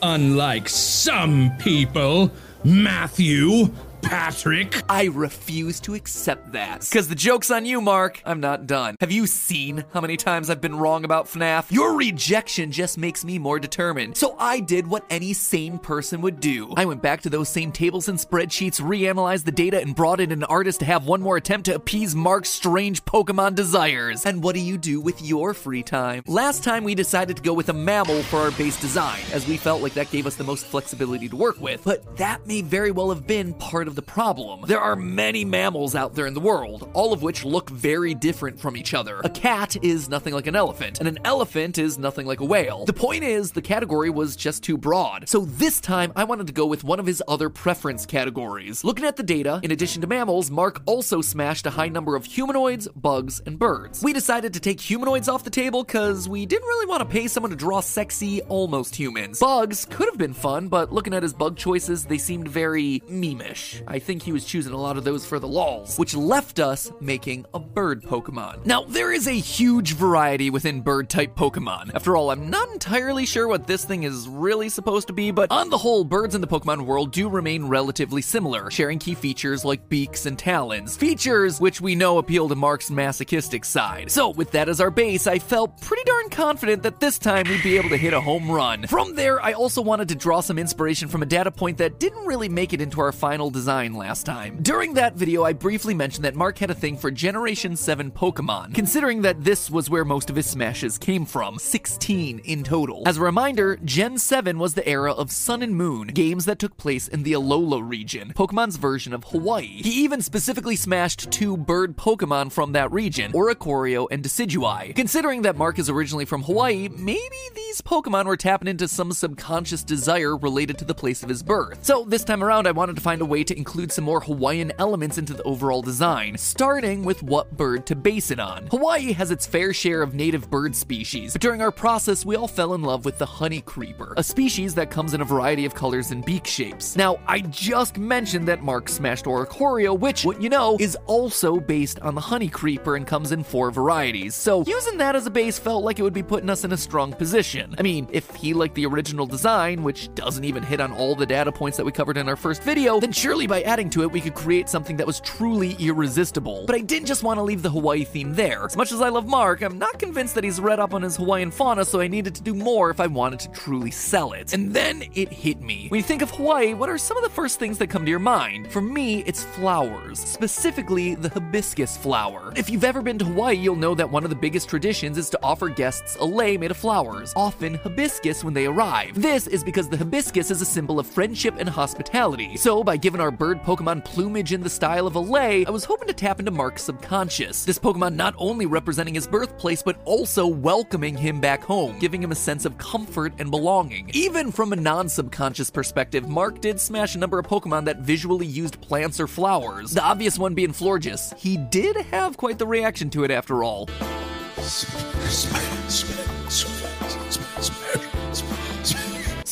Unlike 0.00 0.68
some 0.68 1.50
people, 1.58 2.30
Matthew, 2.62 3.70
Patrick. 4.04 4.82
I 4.88 5.04
refuse 5.06 5.80
to 5.80 5.94
accept 5.94 6.52
that. 6.52 6.80
Because 6.80 7.08
the 7.08 7.14
joke's 7.14 7.50
on 7.50 7.64
you, 7.64 7.80
Mark. 7.80 8.20
I'm 8.24 8.40
not 8.40 8.66
done. 8.66 8.96
Have 9.00 9.10
you 9.10 9.26
seen 9.26 9.84
how 9.92 10.00
many 10.00 10.16
times 10.16 10.50
I've 10.50 10.60
been 10.60 10.76
wrong 10.76 11.04
about 11.04 11.26
FNAF? 11.26 11.72
Your 11.72 11.96
rejection 11.96 12.70
just 12.70 12.98
makes 12.98 13.24
me 13.24 13.38
more 13.38 13.58
determined. 13.58 14.16
So 14.16 14.36
I 14.38 14.60
did 14.60 14.86
what 14.86 15.04
any 15.10 15.32
sane 15.32 15.78
person 15.78 16.20
would 16.20 16.40
do. 16.40 16.72
I 16.76 16.84
went 16.84 17.02
back 17.02 17.22
to 17.22 17.30
those 17.30 17.48
same 17.48 17.72
tables 17.72 18.08
and 18.08 18.18
spreadsheets, 18.18 18.80
reanalyzed 18.80 19.44
the 19.44 19.52
data, 19.52 19.80
and 19.80 19.94
brought 19.94 20.20
in 20.20 20.32
an 20.32 20.44
artist 20.44 20.80
to 20.80 20.86
have 20.86 21.06
one 21.06 21.22
more 21.22 21.36
attempt 21.36 21.66
to 21.66 21.74
appease 21.74 22.14
Mark's 22.14 22.50
strange 22.50 23.04
Pokemon 23.04 23.54
desires. 23.54 24.26
And 24.26 24.42
what 24.42 24.54
do 24.54 24.60
you 24.60 24.78
do 24.78 25.00
with 25.00 25.22
your 25.22 25.54
free 25.54 25.82
time? 25.82 26.22
Last 26.26 26.62
time 26.62 26.84
we 26.84 26.94
decided 26.94 27.36
to 27.36 27.42
go 27.42 27.54
with 27.54 27.68
a 27.70 27.72
mammal 27.72 28.22
for 28.24 28.40
our 28.40 28.50
base 28.52 28.80
design, 28.80 29.20
as 29.32 29.48
we 29.48 29.56
felt 29.56 29.82
like 29.82 29.94
that 29.94 30.10
gave 30.10 30.26
us 30.26 30.36
the 30.36 30.44
most 30.44 30.66
flexibility 30.66 31.28
to 31.28 31.36
work 31.36 31.60
with. 31.60 31.82
But 31.84 32.16
that 32.18 32.46
may 32.46 32.60
very 32.60 32.90
well 32.90 33.08
have 33.08 33.26
been 33.26 33.54
part 33.54 33.88
of 33.88 33.93
of 33.94 34.04
the 34.04 34.12
problem. 34.12 34.62
There 34.66 34.80
are 34.80 34.96
many 34.96 35.44
mammals 35.44 35.94
out 35.94 36.14
there 36.14 36.26
in 36.26 36.34
the 36.34 36.40
world, 36.40 36.90
all 36.94 37.12
of 37.12 37.22
which 37.22 37.44
look 37.44 37.70
very 37.70 38.14
different 38.14 38.58
from 38.58 38.76
each 38.76 38.92
other. 38.92 39.20
A 39.22 39.30
cat 39.30 39.76
is 39.84 40.08
nothing 40.08 40.34
like 40.34 40.48
an 40.48 40.56
elephant, 40.56 40.98
and 40.98 41.06
an 41.06 41.18
elephant 41.24 41.78
is 41.78 41.96
nothing 41.96 42.26
like 42.26 42.40
a 42.40 42.44
whale. 42.44 42.84
The 42.86 42.92
point 42.92 43.22
is, 43.22 43.52
the 43.52 43.62
category 43.62 44.10
was 44.10 44.34
just 44.34 44.64
too 44.64 44.76
broad. 44.76 45.28
So 45.28 45.44
this 45.44 45.80
time, 45.80 46.12
I 46.16 46.24
wanted 46.24 46.48
to 46.48 46.52
go 46.52 46.66
with 46.66 46.82
one 46.82 46.98
of 46.98 47.06
his 47.06 47.22
other 47.28 47.48
preference 47.48 48.04
categories. 48.04 48.82
Looking 48.82 49.04
at 49.04 49.16
the 49.16 49.22
data, 49.22 49.60
in 49.62 49.70
addition 49.70 50.00
to 50.02 50.08
mammals, 50.08 50.50
Mark 50.50 50.82
also 50.86 51.20
smashed 51.20 51.66
a 51.66 51.70
high 51.70 51.88
number 51.88 52.16
of 52.16 52.24
humanoids, 52.24 52.88
bugs, 52.88 53.40
and 53.46 53.58
birds. 53.58 54.02
We 54.02 54.12
decided 54.12 54.54
to 54.54 54.60
take 54.60 54.80
humanoids 54.80 55.28
off 55.28 55.44
the 55.44 55.50
table 55.50 55.84
because 55.84 56.28
we 56.28 56.46
didn't 56.46 56.66
really 56.66 56.86
want 56.86 57.00
to 57.00 57.08
pay 57.08 57.28
someone 57.28 57.50
to 57.50 57.56
draw 57.56 57.80
sexy, 57.80 58.42
almost 58.42 58.96
humans. 58.96 59.38
Bugs 59.38 59.84
could 59.84 60.08
have 60.08 60.18
been 60.18 60.34
fun, 60.34 60.68
but 60.68 60.92
looking 60.92 61.14
at 61.14 61.22
his 61.22 61.32
bug 61.32 61.56
choices, 61.56 62.04
they 62.04 62.18
seemed 62.18 62.48
very 62.48 63.00
memeish. 63.08 63.83
I 63.86 63.98
think 63.98 64.22
he 64.22 64.32
was 64.32 64.44
choosing 64.44 64.72
a 64.72 64.80
lot 64.80 64.96
of 64.96 65.04
those 65.04 65.26
for 65.26 65.38
the 65.38 65.48
lols, 65.48 65.98
which 65.98 66.14
left 66.14 66.58
us 66.58 66.90
making 67.00 67.44
a 67.52 67.58
bird 67.58 68.02
Pokemon. 68.02 68.64
Now, 68.64 68.84
there 68.84 69.12
is 69.12 69.26
a 69.26 69.32
huge 69.32 69.94
variety 69.94 70.50
within 70.50 70.80
bird 70.80 71.10
type 71.10 71.34
Pokemon. 71.34 71.94
After 71.94 72.16
all, 72.16 72.30
I'm 72.30 72.50
not 72.50 72.70
entirely 72.70 73.26
sure 73.26 73.46
what 73.46 73.66
this 73.66 73.84
thing 73.84 74.04
is 74.04 74.28
really 74.28 74.68
supposed 74.68 75.08
to 75.08 75.12
be, 75.12 75.30
but 75.30 75.50
on 75.50 75.70
the 75.70 75.78
whole, 75.78 76.04
birds 76.04 76.34
in 76.34 76.40
the 76.40 76.46
Pokemon 76.46 76.82
world 76.82 77.12
do 77.12 77.28
remain 77.28 77.66
relatively 77.66 78.22
similar, 78.22 78.70
sharing 78.70 78.98
key 78.98 79.14
features 79.14 79.64
like 79.64 79.88
beaks 79.88 80.26
and 80.26 80.38
talons. 80.38 80.96
Features 80.96 81.60
which 81.60 81.80
we 81.80 81.94
know 81.94 82.18
appeal 82.18 82.48
to 82.48 82.54
Mark's 82.54 82.90
masochistic 82.90 83.64
side. 83.64 84.10
So, 84.10 84.30
with 84.30 84.52
that 84.52 84.68
as 84.68 84.80
our 84.80 84.90
base, 84.90 85.26
I 85.26 85.38
felt 85.38 85.80
pretty 85.80 86.04
darn 86.04 86.30
confident 86.30 86.82
that 86.84 87.00
this 87.00 87.18
time 87.18 87.46
we'd 87.48 87.62
be 87.62 87.76
able 87.76 87.90
to 87.90 87.96
hit 87.96 88.14
a 88.14 88.20
home 88.20 88.50
run. 88.50 88.86
From 88.86 89.14
there, 89.14 89.42
I 89.42 89.52
also 89.52 89.82
wanted 89.82 90.08
to 90.08 90.14
draw 90.14 90.40
some 90.40 90.58
inspiration 90.58 91.08
from 91.08 91.22
a 91.22 91.26
data 91.26 91.50
point 91.50 91.78
that 91.78 92.00
didn't 92.00 92.26
really 92.26 92.48
make 92.48 92.72
it 92.72 92.80
into 92.80 93.00
our 93.00 93.12
final 93.12 93.50
design 93.50 93.63
last 93.66 94.26
time. 94.26 94.58
During 94.62 94.94
that 94.94 95.14
video, 95.14 95.42
I 95.44 95.52
briefly 95.52 95.94
mentioned 95.94 96.24
that 96.24 96.34
Mark 96.34 96.58
had 96.58 96.70
a 96.70 96.74
thing 96.74 96.96
for 96.96 97.10
Generation 97.10 97.76
7 97.76 98.10
Pokemon, 98.10 98.74
considering 98.74 99.22
that 99.22 99.42
this 99.42 99.70
was 99.70 99.88
where 99.88 100.04
most 100.04 100.28
of 100.28 100.36
his 100.36 100.46
smashes 100.46 100.98
came 100.98 101.24
from 101.24 101.58
16 101.58 102.40
in 102.40 102.62
total. 102.62 103.02
As 103.06 103.16
a 103.16 103.22
reminder, 103.22 103.78
Gen 103.84 104.18
7 104.18 104.58
was 104.58 104.74
the 104.74 104.86
era 104.86 105.12
of 105.12 105.30
Sun 105.30 105.62
and 105.62 105.74
Moon, 105.74 106.08
games 106.08 106.44
that 106.44 106.58
took 106.58 106.76
place 106.76 107.08
in 107.08 107.22
the 107.22 107.32
Alola 107.32 107.86
region, 107.86 108.32
Pokemon's 108.34 108.76
version 108.76 109.14
of 109.14 109.24
Hawaii. 109.24 109.82
He 109.82 110.04
even 110.04 110.20
specifically 110.20 110.76
smashed 110.76 111.30
two 111.30 111.56
bird 111.56 111.96
Pokemon 111.96 112.52
from 112.52 112.72
that 112.72 112.92
region, 112.92 113.32
Oricorio 113.32 114.06
and 114.10 114.22
Decidueye. 114.22 114.94
Considering 114.94 115.42
that 115.42 115.56
Mark 115.56 115.78
is 115.78 115.88
originally 115.88 116.26
from 116.26 116.42
Hawaii, 116.42 116.88
maybe 116.88 117.36
these 117.54 117.80
Pokemon 117.80 118.26
were 118.26 118.36
tapping 118.36 118.68
into 118.68 118.88
some 118.88 119.12
subconscious 119.12 119.82
desire 119.82 120.36
related 120.36 120.78
to 120.78 120.84
the 120.84 120.94
place 120.94 121.22
of 121.22 121.28
his 121.28 121.42
birth. 121.42 121.84
So 121.84 122.04
this 122.04 122.24
time 122.24 122.44
around, 122.44 122.66
I 122.66 122.72
wanted 122.72 122.96
to 122.96 123.02
find 123.02 123.20
a 123.20 123.26
way 123.26 123.44
to 123.44 123.53
include 123.56 123.92
some 123.92 124.04
more 124.04 124.20
Hawaiian 124.20 124.72
elements 124.78 125.18
into 125.18 125.34
the 125.34 125.42
overall 125.44 125.82
design, 125.82 126.36
starting 126.38 127.04
with 127.04 127.22
what 127.22 127.56
bird 127.56 127.86
to 127.86 127.96
base 127.96 128.30
it 128.30 128.40
on. 128.40 128.66
Hawaii 128.68 129.12
has 129.12 129.30
its 129.30 129.46
fair 129.46 129.72
share 129.72 130.02
of 130.02 130.14
native 130.14 130.50
bird 130.50 130.74
species, 130.74 131.32
but 131.32 131.42
during 131.42 131.62
our 131.62 131.72
process, 131.72 132.24
we 132.24 132.36
all 132.36 132.48
fell 132.48 132.74
in 132.74 132.82
love 132.82 133.04
with 133.04 133.18
the 133.18 133.26
honey 133.26 133.60
creeper, 133.60 134.14
a 134.16 134.22
species 134.22 134.74
that 134.74 134.90
comes 134.90 135.14
in 135.14 135.20
a 135.20 135.24
variety 135.24 135.64
of 135.64 135.74
colors 135.74 136.10
and 136.10 136.24
beak 136.24 136.46
shapes. 136.46 136.96
Now, 136.96 137.18
I 137.26 137.40
just 137.40 137.98
mentioned 137.98 138.48
that 138.48 138.62
Mark 138.62 138.88
smashed 138.88 139.24
Oricorio, 139.24 139.98
which, 139.98 140.24
what 140.24 140.40
you 140.40 140.48
know, 140.48 140.76
is 140.80 140.96
also 141.06 141.60
based 141.60 142.00
on 142.00 142.14
the 142.14 142.20
honey 142.20 142.48
creeper 142.48 142.96
and 142.96 143.06
comes 143.06 143.32
in 143.32 143.44
four 143.44 143.70
varieties. 143.70 144.34
So 144.34 144.64
using 144.66 144.98
that 144.98 145.16
as 145.16 145.26
a 145.26 145.30
base 145.30 145.58
felt 145.58 145.84
like 145.84 145.98
it 145.98 146.02
would 146.02 146.12
be 146.12 146.22
putting 146.22 146.50
us 146.50 146.64
in 146.64 146.72
a 146.72 146.76
strong 146.76 147.12
position. 147.12 147.74
I 147.78 147.82
mean, 147.82 148.08
if 148.12 148.34
he 148.34 148.54
liked 148.54 148.74
the 148.74 148.86
original 148.86 149.26
design, 149.26 149.82
which 149.82 150.14
doesn't 150.14 150.44
even 150.44 150.62
hit 150.62 150.80
on 150.80 150.92
all 150.92 151.14
the 151.14 151.26
data 151.26 151.52
points 151.52 151.76
that 151.76 151.84
we 151.84 151.92
covered 151.92 152.16
in 152.16 152.28
our 152.28 152.36
first 152.36 152.62
video, 152.62 153.00
then 153.00 153.12
surely 153.12 153.43
by 153.46 153.62
adding 153.62 153.90
to 153.90 154.02
it, 154.02 154.10
we 154.10 154.20
could 154.20 154.34
create 154.34 154.68
something 154.68 154.96
that 154.96 155.06
was 155.06 155.20
truly 155.20 155.76
irresistible. 155.78 156.64
But 156.66 156.76
I 156.76 156.80
didn't 156.80 157.06
just 157.06 157.22
want 157.22 157.38
to 157.38 157.42
leave 157.42 157.62
the 157.62 157.70
Hawaii 157.70 158.04
theme 158.04 158.34
there. 158.34 158.64
As 158.64 158.76
much 158.76 158.92
as 158.92 159.00
I 159.00 159.08
love 159.08 159.26
Mark, 159.26 159.62
I'm 159.62 159.78
not 159.78 159.98
convinced 159.98 160.34
that 160.34 160.44
he's 160.44 160.60
read 160.60 160.80
up 160.80 160.94
on 160.94 161.02
his 161.02 161.16
Hawaiian 161.16 161.50
fauna, 161.50 161.84
so 161.84 162.00
I 162.00 162.08
needed 162.08 162.34
to 162.36 162.42
do 162.42 162.54
more 162.54 162.90
if 162.90 163.00
I 163.00 163.06
wanted 163.06 163.40
to 163.40 163.48
truly 163.50 163.90
sell 163.90 164.32
it. 164.32 164.52
And 164.52 164.72
then 164.72 165.02
it 165.14 165.32
hit 165.32 165.60
me. 165.60 165.88
When 165.88 165.98
you 165.98 166.04
think 166.04 166.22
of 166.22 166.30
Hawaii, 166.30 166.74
what 166.74 166.88
are 166.88 166.98
some 166.98 167.16
of 167.16 167.22
the 167.22 167.30
first 167.30 167.58
things 167.58 167.78
that 167.78 167.88
come 167.88 168.04
to 168.04 168.10
your 168.10 168.18
mind? 168.18 168.70
For 168.70 168.80
me, 168.80 169.22
it's 169.26 169.44
flowers, 169.44 170.18
specifically 170.18 171.14
the 171.14 171.28
hibiscus 171.28 171.96
flower. 171.96 172.52
If 172.56 172.70
you've 172.70 172.84
ever 172.84 173.02
been 173.02 173.18
to 173.18 173.24
Hawaii, 173.24 173.56
you'll 173.56 173.76
know 173.76 173.94
that 173.94 174.10
one 174.10 174.24
of 174.24 174.30
the 174.30 174.36
biggest 174.36 174.68
traditions 174.68 175.18
is 175.18 175.30
to 175.30 175.38
offer 175.42 175.68
guests 175.68 176.16
a 176.16 176.24
lei 176.24 176.56
made 176.56 176.70
of 176.70 176.76
flowers, 176.76 177.32
often 177.36 177.74
hibiscus 177.74 178.44
when 178.44 178.54
they 178.54 178.66
arrive. 178.66 179.20
This 179.20 179.46
is 179.46 179.64
because 179.64 179.88
the 179.88 179.96
hibiscus 179.96 180.50
is 180.50 180.60
a 180.60 180.66
symbol 180.66 180.98
of 180.98 181.06
friendship 181.06 181.54
and 181.58 181.68
hospitality. 181.68 182.56
So, 182.56 182.84
by 182.84 182.96
giving 182.96 183.20
our 183.20 183.30
bird 183.38 183.62
Pokemon 183.62 184.04
plumage 184.04 184.52
in 184.52 184.62
the 184.62 184.70
style 184.70 185.06
of 185.06 185.14
a 185.14 185.20
lei, 185.20 185.64
I 185.64 185.70
was 185.70 185.84
hoping 185.84 186.08
to 186.08 186.14
tap 186.14 186.38
into 186.38 186.50
Mark's 186.50 186.82
subconscious. 186.82 187.64
This 187.64 187.78
Pokemon 187.78 188.14
not 188.14 188.34
only 188.38 188.66
representing 188.66 189.14
his 189.14 189.26
birthplace, 189.26 189.82
but 189.82 190.00
also 190.04 190.46
welcoming 190.46 191.16
him 191.16 191.40
back 191.40 191.62
home, 191.62 191.98
giving 191.98 192.22
him 192.22 192.32
a 192.32 192.36
sense 192.36 192.64
of 192.64 192.78
comfort 192.78 193.32
and 193.38 193.50
belonging. 193.50 194.10
Even 194.14 194.50
from 194.50 194.72
a 194.72 194.76
non 194.76 195.08
subconscious 195.08 195.70
perspective, 195.70 196.28
Mark 196.28 196.60
did 196.60 196.80
smash 196.80 197.14
a 197.14 197.18
number 197.18 197.38
of 197.38 197.46
Pokemon 197.46 197.84
that 197.84 197.98
visually 197.98 198.46
used 198.46 198.80
plants 198.80 199.20
or 199.20 199.26
flowers. 199.26 199.92
The 199.92 200.02
obvious 200.02 200.38
one 200.38 200.54
being 200.54 200.72
Florges. 200.72 201.36
He 201.38 201.56
did 201.56 201.96
have 201.96 202.36
quite 202.36 202.58
the 202.58 202.66
reaction 202.66 203.10
to 203.10 203.24
it 203.24 203.30
after 203.30 203.64
all. 203.64 203.88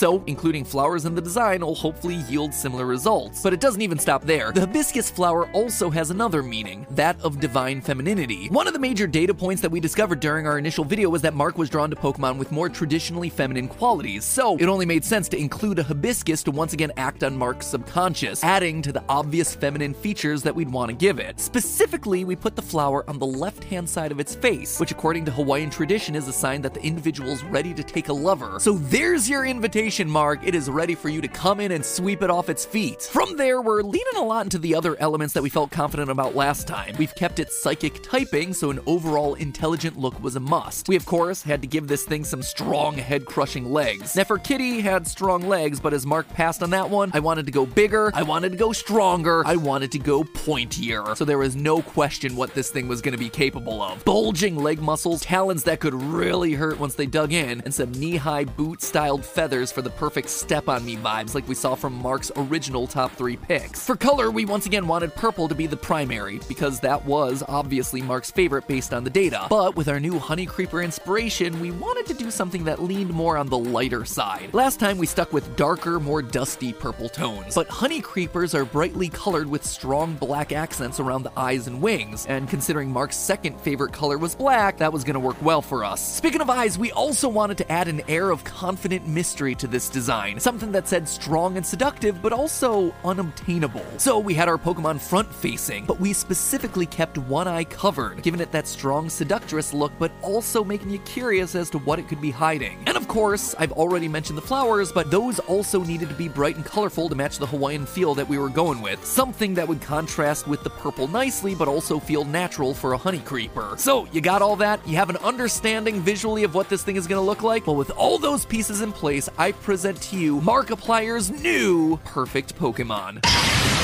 So, 0.02 0.20
including 0.26 0.64
flowers 0.64 1.04
in 1.04 1.14
the 1.14 1.22
design 1.22 1.60
will 1.60 1.76
hopefully 1.76 2.16
yield 2.28 2.52
similar 2.52 2.86
results. 2.86 3.40
But 3.40 3.52
it 3.52 3.60
doesn't 3.60 3.82
even 3.82 4.00
stop 4.00 4.24
there. 4.24 4.50
The 4.50 4.62
hibiscus 4.62 5.08
flower 5.08 5.48
also 5.52 5.90
has 5.90 6.10
another 6.10 6.42
meaning, 6.42 6.88
that 6.90 7.20
of 7.20 7.38
divine 7.38 7.80
femininity. 7.80 8.48
One 8.48 8.66
of 8.66 8.72
the 8.72 8.80
major 8.80 9.06
data 9.06 9.32
points 9.32 9.62
that 9.62 9.70
we 9.70 9.78
discovered 9.78 10.18
during 10.18 10.44
our 10.44 10.58
initial 10.58 10.84
video 10.84 11.08
was 11.08 11.22
that 11.22 11.34
Mark 11.34 11.56
was 11.56 11.70
drawn 11.70 11.88
to 11.90 11.94
Pokemon 11.94 12.36
with 12.36 12.50
more 12.50 12.68
traditionally 12.68 13.28
feminine 13.28 13.68
qualities, 13.68 14.24
so 14.24 14.56
it 14.56 14.66
only 14.66 14.86
made 14.86 15.04
sense 15.04 15.28
to 15.28 15.38
include 15.38 15.78
a 15.78 15.84
hibiscus 15.84 16.42
to 16.42 16.50
once 16.50 16.72
again 16.72 16.90
act 16.96 17.22
on 17.22 17.36
Mark's 17.36 17.68
subconscious, 17.68 18.42
adding 18.42 18.82
to 18.82 18.90
the 18.90 19.04
obvious 19.08 19.54
feminine 19.54 19.94
features 19.94 20.42
that 20.42 20.52
we'd 20.52 20.68
want 20.68 20.88
to 20.88 20.96
give 20.96 21.20
it. 21.20 21.38
Specifically, 21.38 22.24
we 22.24 22.34
put 22.34 22.56
the 22.56 22.60
flower 22.60 23.08
on 23.08 23.20
the 23.20 23.26
left 23.26 23.62
hand 23.62 23.88
side 23.88 24.10
of 24.10 24.18
its 24.18 24.34
face, 24.34 24.80
which 24.80 24.90
according 24.90 25.24
to 25.26 25.30
Hawaiian 25.30 25.70
tradition 25.70 26.16
is 26.16 26.26
a 26.26 26.32
sign 26.32 26.60
that 26.62 26.74
the 26.74 26.82
individual's 26.82 27.44
ready 27.44 27.72
to 27.72 27.84
take 27.84 28.08
a 28.08 28.12
lover. 28.12 28.58
So 28.58 28.72
there's 28.72 29.30
your 29.30 29.46
invitation 29.46 29.91
mark, 30.00 30.40
it 30.42 30.54
is 30.54 30.70
ready 30.70 30.94
for 30.94 31.08
you 31.08 31.20
to 31.20 31.28
come 31.28 31.60
in 31.60 31.72
and 31.72 31.84
sweep 31.84 32.22
it 32.22 32.30
off 32.30 32.48
its 32.48 32.64
feet. 32.64 33.02
From 33.02 33.36
there, 33.36 33.60
we're 33.60 33.82
leaning 33.82 34.16
a 34.16 34.24
lot 34.24 34.46
into 34.46 34.58
the 34.58 34.74
other 34.74 34.96
elements 35.00 35.34
that 35.34 35.42
we 35.42 35.50
felt 35.50 35.70
confident 35.70 36.10
about 36.10 36.34
last 36.34 36.66
time. 36.66 36.94
We've 36.98 37.14
kept 37.14 37.38
it 37.38 37.52
psychic 37.52 38.02
typing, 38.02 38.54
so 38.54 38.70
an 38.70 38.80
overall 38.86 39.34
intelligent 39.34 39.98
look 39.98 40.20
was 40.22 40.36
a 40.36 40.40
must. 40.40 40.88
We, 40.88 40.96
of 40.96 41.04
course, 41.04 41.42
had 41.42 41.60
to 41.60 41.68
give 41.68 41.88
this 41.88 42.04
thing 42.04 42.24
some 42.24 42.42
strong 42.42 42.94
head 42.94 43.26
crushing 43.26 43.70
legs. 43.70 44.14
Neferkitty 44.14 44.80
had 44.80 45.06
strong 45.06 45.42
legs, 45.42 45.78
but 45.78 45.92
as 45.92 46.06
Mark 46.06 46.26
passed 46.30 46.62
on 46.62 46.70
that 46.70 46.88
one, 46.88 47.10
I 47.12 47.20
wanted 47.20 47.44
to 47.46 47.52
go 47.52 47.66
bigger, 47.66 48.10
I 48.14 48.22
wanted 48.22 48.52
to 48.52 48.58
go 48.58 48.72
stronger, 48.72 49.46
I 49.46 49.56
wanted 49.56 49.92
to 49.92 49.98
go 49.98 50.24
pointier. 50.24 51.14
So 51.16 51.26
there 51.26 51.38
was 51.38 51.54
no 51.54 51.82
question 51.82 52.34
what 52.34 52.54
this 52.54 52.70
thing 52.70 52.88
was 52.88 53.02
going 53.02 53.12
to 53.12 53.18
be 53.18 53.28
capable 53.28 53.82
of. 53.82 54.04
Bulging 54.04 54.56
leg 54.56 54.80
muscles, 54.80 55.20
talons 55.20 55.64
that 55.64 55.80
could 55.80 55.94
really 55.94 56.54
hurt 56.54 56.80
once 56.80 56.94
they 56.94 57.06
dug 57.06 57.32
in, 57.32 57.60
and 57.60 57.74
some 57.74 57.92
knee 57.92 58.16
high 58.16 58.44
boot 58.44 58.80
styled 58.80 59.24
feathers 59.24 59.70
for 59.70 59.81
the 59.82 59.90
perfect 59.90 60.28
step 60.28 60.68
on 60.68 60.84
me 60.84 60.96
vibes 60.96 61.34
like 61.34 61.46
we 61.48 61.54
saw 61.54 61.74
from 61.74 61.94
Mark's 61.94 62.30
original 62.36 62.86
top 62.86 63.12
three 63.12 63.36
picks. 63.36 63.84
For 63.84 63.96
color, 63.96 64.30
we 64.30 64.44
once 64.44 64.66
again 64.66 64.86
wanted 64.86 65.14
purple 65.14 65.48
to 65.48 65.54
be 65.54 65.66
the 65.66 65.76
primary, 65.76 66.40
because 66.48 66.80
that 66.80 67.04
was 67.04 67.42
obviously 67.48 68.02
Mark's 68.02 68.30
favorite 68.30 68.66
based 68.66 68.94
on 68.94 69.04
the 69.04 69.10
data. 69.10 69.46
But 69.48 69.76
with 69.76 69.88
our 69.88 70.00
new 70.00 70.18
Honey 70.18 70.46
Creeper 70.46 70.82
inspiration, 70.82 71.60
we 71.60 71.70
wanted 71.70 72.06
to 72.06 72.14
do 72.14 72.30
something 72.30 72.64
that 72.64 72.82
leaned 72.82 73.12
more 73.12 73.36
on 73.36 73.48
the 73.48 73.58
lighter 73.58 74.04
side. 74.04 74.52
Last 74.52 74.80
time 74.80 74.98
we 74.98 75.06
stuck 75.06 75.32
with 75.32 75.56
darker, 75.56 76.00
more 76.00 76.22
dusty 76.22 76.72
purple 76.72 77.08
tones, 77.08 77.54
but 77.54 77.68
Honey 77.68 78.00
Creepers 78.00 78.54
are 78.54 78.64
brightly 78.64 79.08
colored 79.08 79.48
with 79.48 79.64
strong 79.64 80.14
black 80.14 80.52
accents 80.52 81.00
around 81.00 81.22
the 81.22 81.38
eyes 81.38 81.66
and 81.66 81.80
wings, 81.82 82.26
and 82.26 82.48
considering 82.48 82.90
Mark's 82.90 83.16
second 83.16 83.60
favorite 83.60 83.92
color 83.92 84.18
was 84.18 84.34
black, 84.34 84.78
that 84.78 84.92
was 84.92 85.04
gonna 85.04 85.20
work 85.20 85.40
well 85.42 85.62
for 85.62 85.84
us. 85.84 86.16
Speaking 86.16 86.40
of 86.40 86.50
eyes, 86.50 86.78
we 86.78 86.92
also 86.92 87.28
wanted 87.28 87.58
to 87.58 87.72
add 87.72 87.88
an 87.88 88.02
air 88.08 88.30
of 88.30 88.44
confident 88.44 89.06
mystery 89.06 89.54
to 89.62 89.68
this 89.68 89.88
design, 89.88 90.40
something 90.40 90.72
that 90.72 90.88
said 90.88 91.08
strong 91.08 91.56
and 91.56 91.64
seductive, 91.64 92.20
but 92.20 92.32
also 92.32 92.92
unobtainable. 93.04 93.86
So 93.96 94.18
we 94.18 94.34
had 94.34 94.48
our 94.48 94.58
Pokemon 94.58 95.00
front 95.00 95.32
facing, 95.32 95.86
but 95.86 96.00
we 96.00 96.12
specifically 96.12 96.84
kept 96.84 97.16
one 97.16 97.46
eye 97.46 97.62
covered, 97.62 98.22
giving 98.22 98.40
it 98.40 98.50
that 98.50 98.66
strong 98.66 99.08
seductress 99.08 99.72
look, 99.72 99.92
but 100.00 100.10
also 100.20 100.64
making 100.64 100.90
you 100.90 100.98
curious 101.00 101.54
as 101.54 101.70
to 101.70 101.78
what 101.78 102.00
it 102.00 102.08
could 102.08 102.20
be 102.20 102.32
hiding. 102.32 102.82
And 102.86 102.96
of 102.96 103.06
course, 103.06 103.54
I've 103.56 103.70
already 103.72 104.08
mentioned 104.08 104.36
the 104.36 104.42
flowers, 104.42 104.90
but 104.90 105.12
those 105.12 105.38
also 105.38 105.84
needed 105.84 106.08
to 106.08 106.14
be 106.16 106.28
bright 106.28 106.56
and 106.56 106.64
colorful 106.64 107.08
to 107.08 107.14
match 107.14 107.38
the 107.38 107.46
Hawaiian 107.46 107.86
feel 107.86 108.16
that 108.16 108.28
we 108.28 108.38
were 108.38 108.48
going 108.48 108.82
with. 108.82 109.04
Something 109.04 109.54
that 109.54 109.68
would 109.68 109.80
contrast 109.80 110.48
with 110.48 110.64
the 110.64 110.70
purple 110.70 111.06
nicely, 111.06 111.54
but 111.54 111.68
also 111.68 112.00
feel 112.00 112.24
natural 112.24 112.74
for 112.74 112.94
a 112.94 112.98
honey 112.98 113.20
creeper. 113.20 113.76
So, 113.78 114.08
you 114.10 114.20
got 114.20 114.42
all 114.42 114.56
that? 114.56 114.84
You 114.88 114.96
have 114.96 115.08
an 115.08 115.18
understanding 115.18 116.00
visually 116.00 116.42
of 116.42 116.52
what 116.52 116.68
this 116.68 116.82
thing 116.82 116.96
is 116.96 117.06
gonna 117.06 117.22
look 117.22 117.44
like? 117.44 117.68
Well, 117.68 117.76
with 117.76 117.92
all 117.92 118.18
those 118.18 118.44
pieces 118.44 118.80
in 118.80 118.90
place, 118.90 119.28
Present 119.60 120.00
to 120.02 120.18
you 120.18 120.40
Markiplier's 120.40 121.30
new 121.30 121.98
perfect 122.04 122.56
Pokemon. 122.56 123.81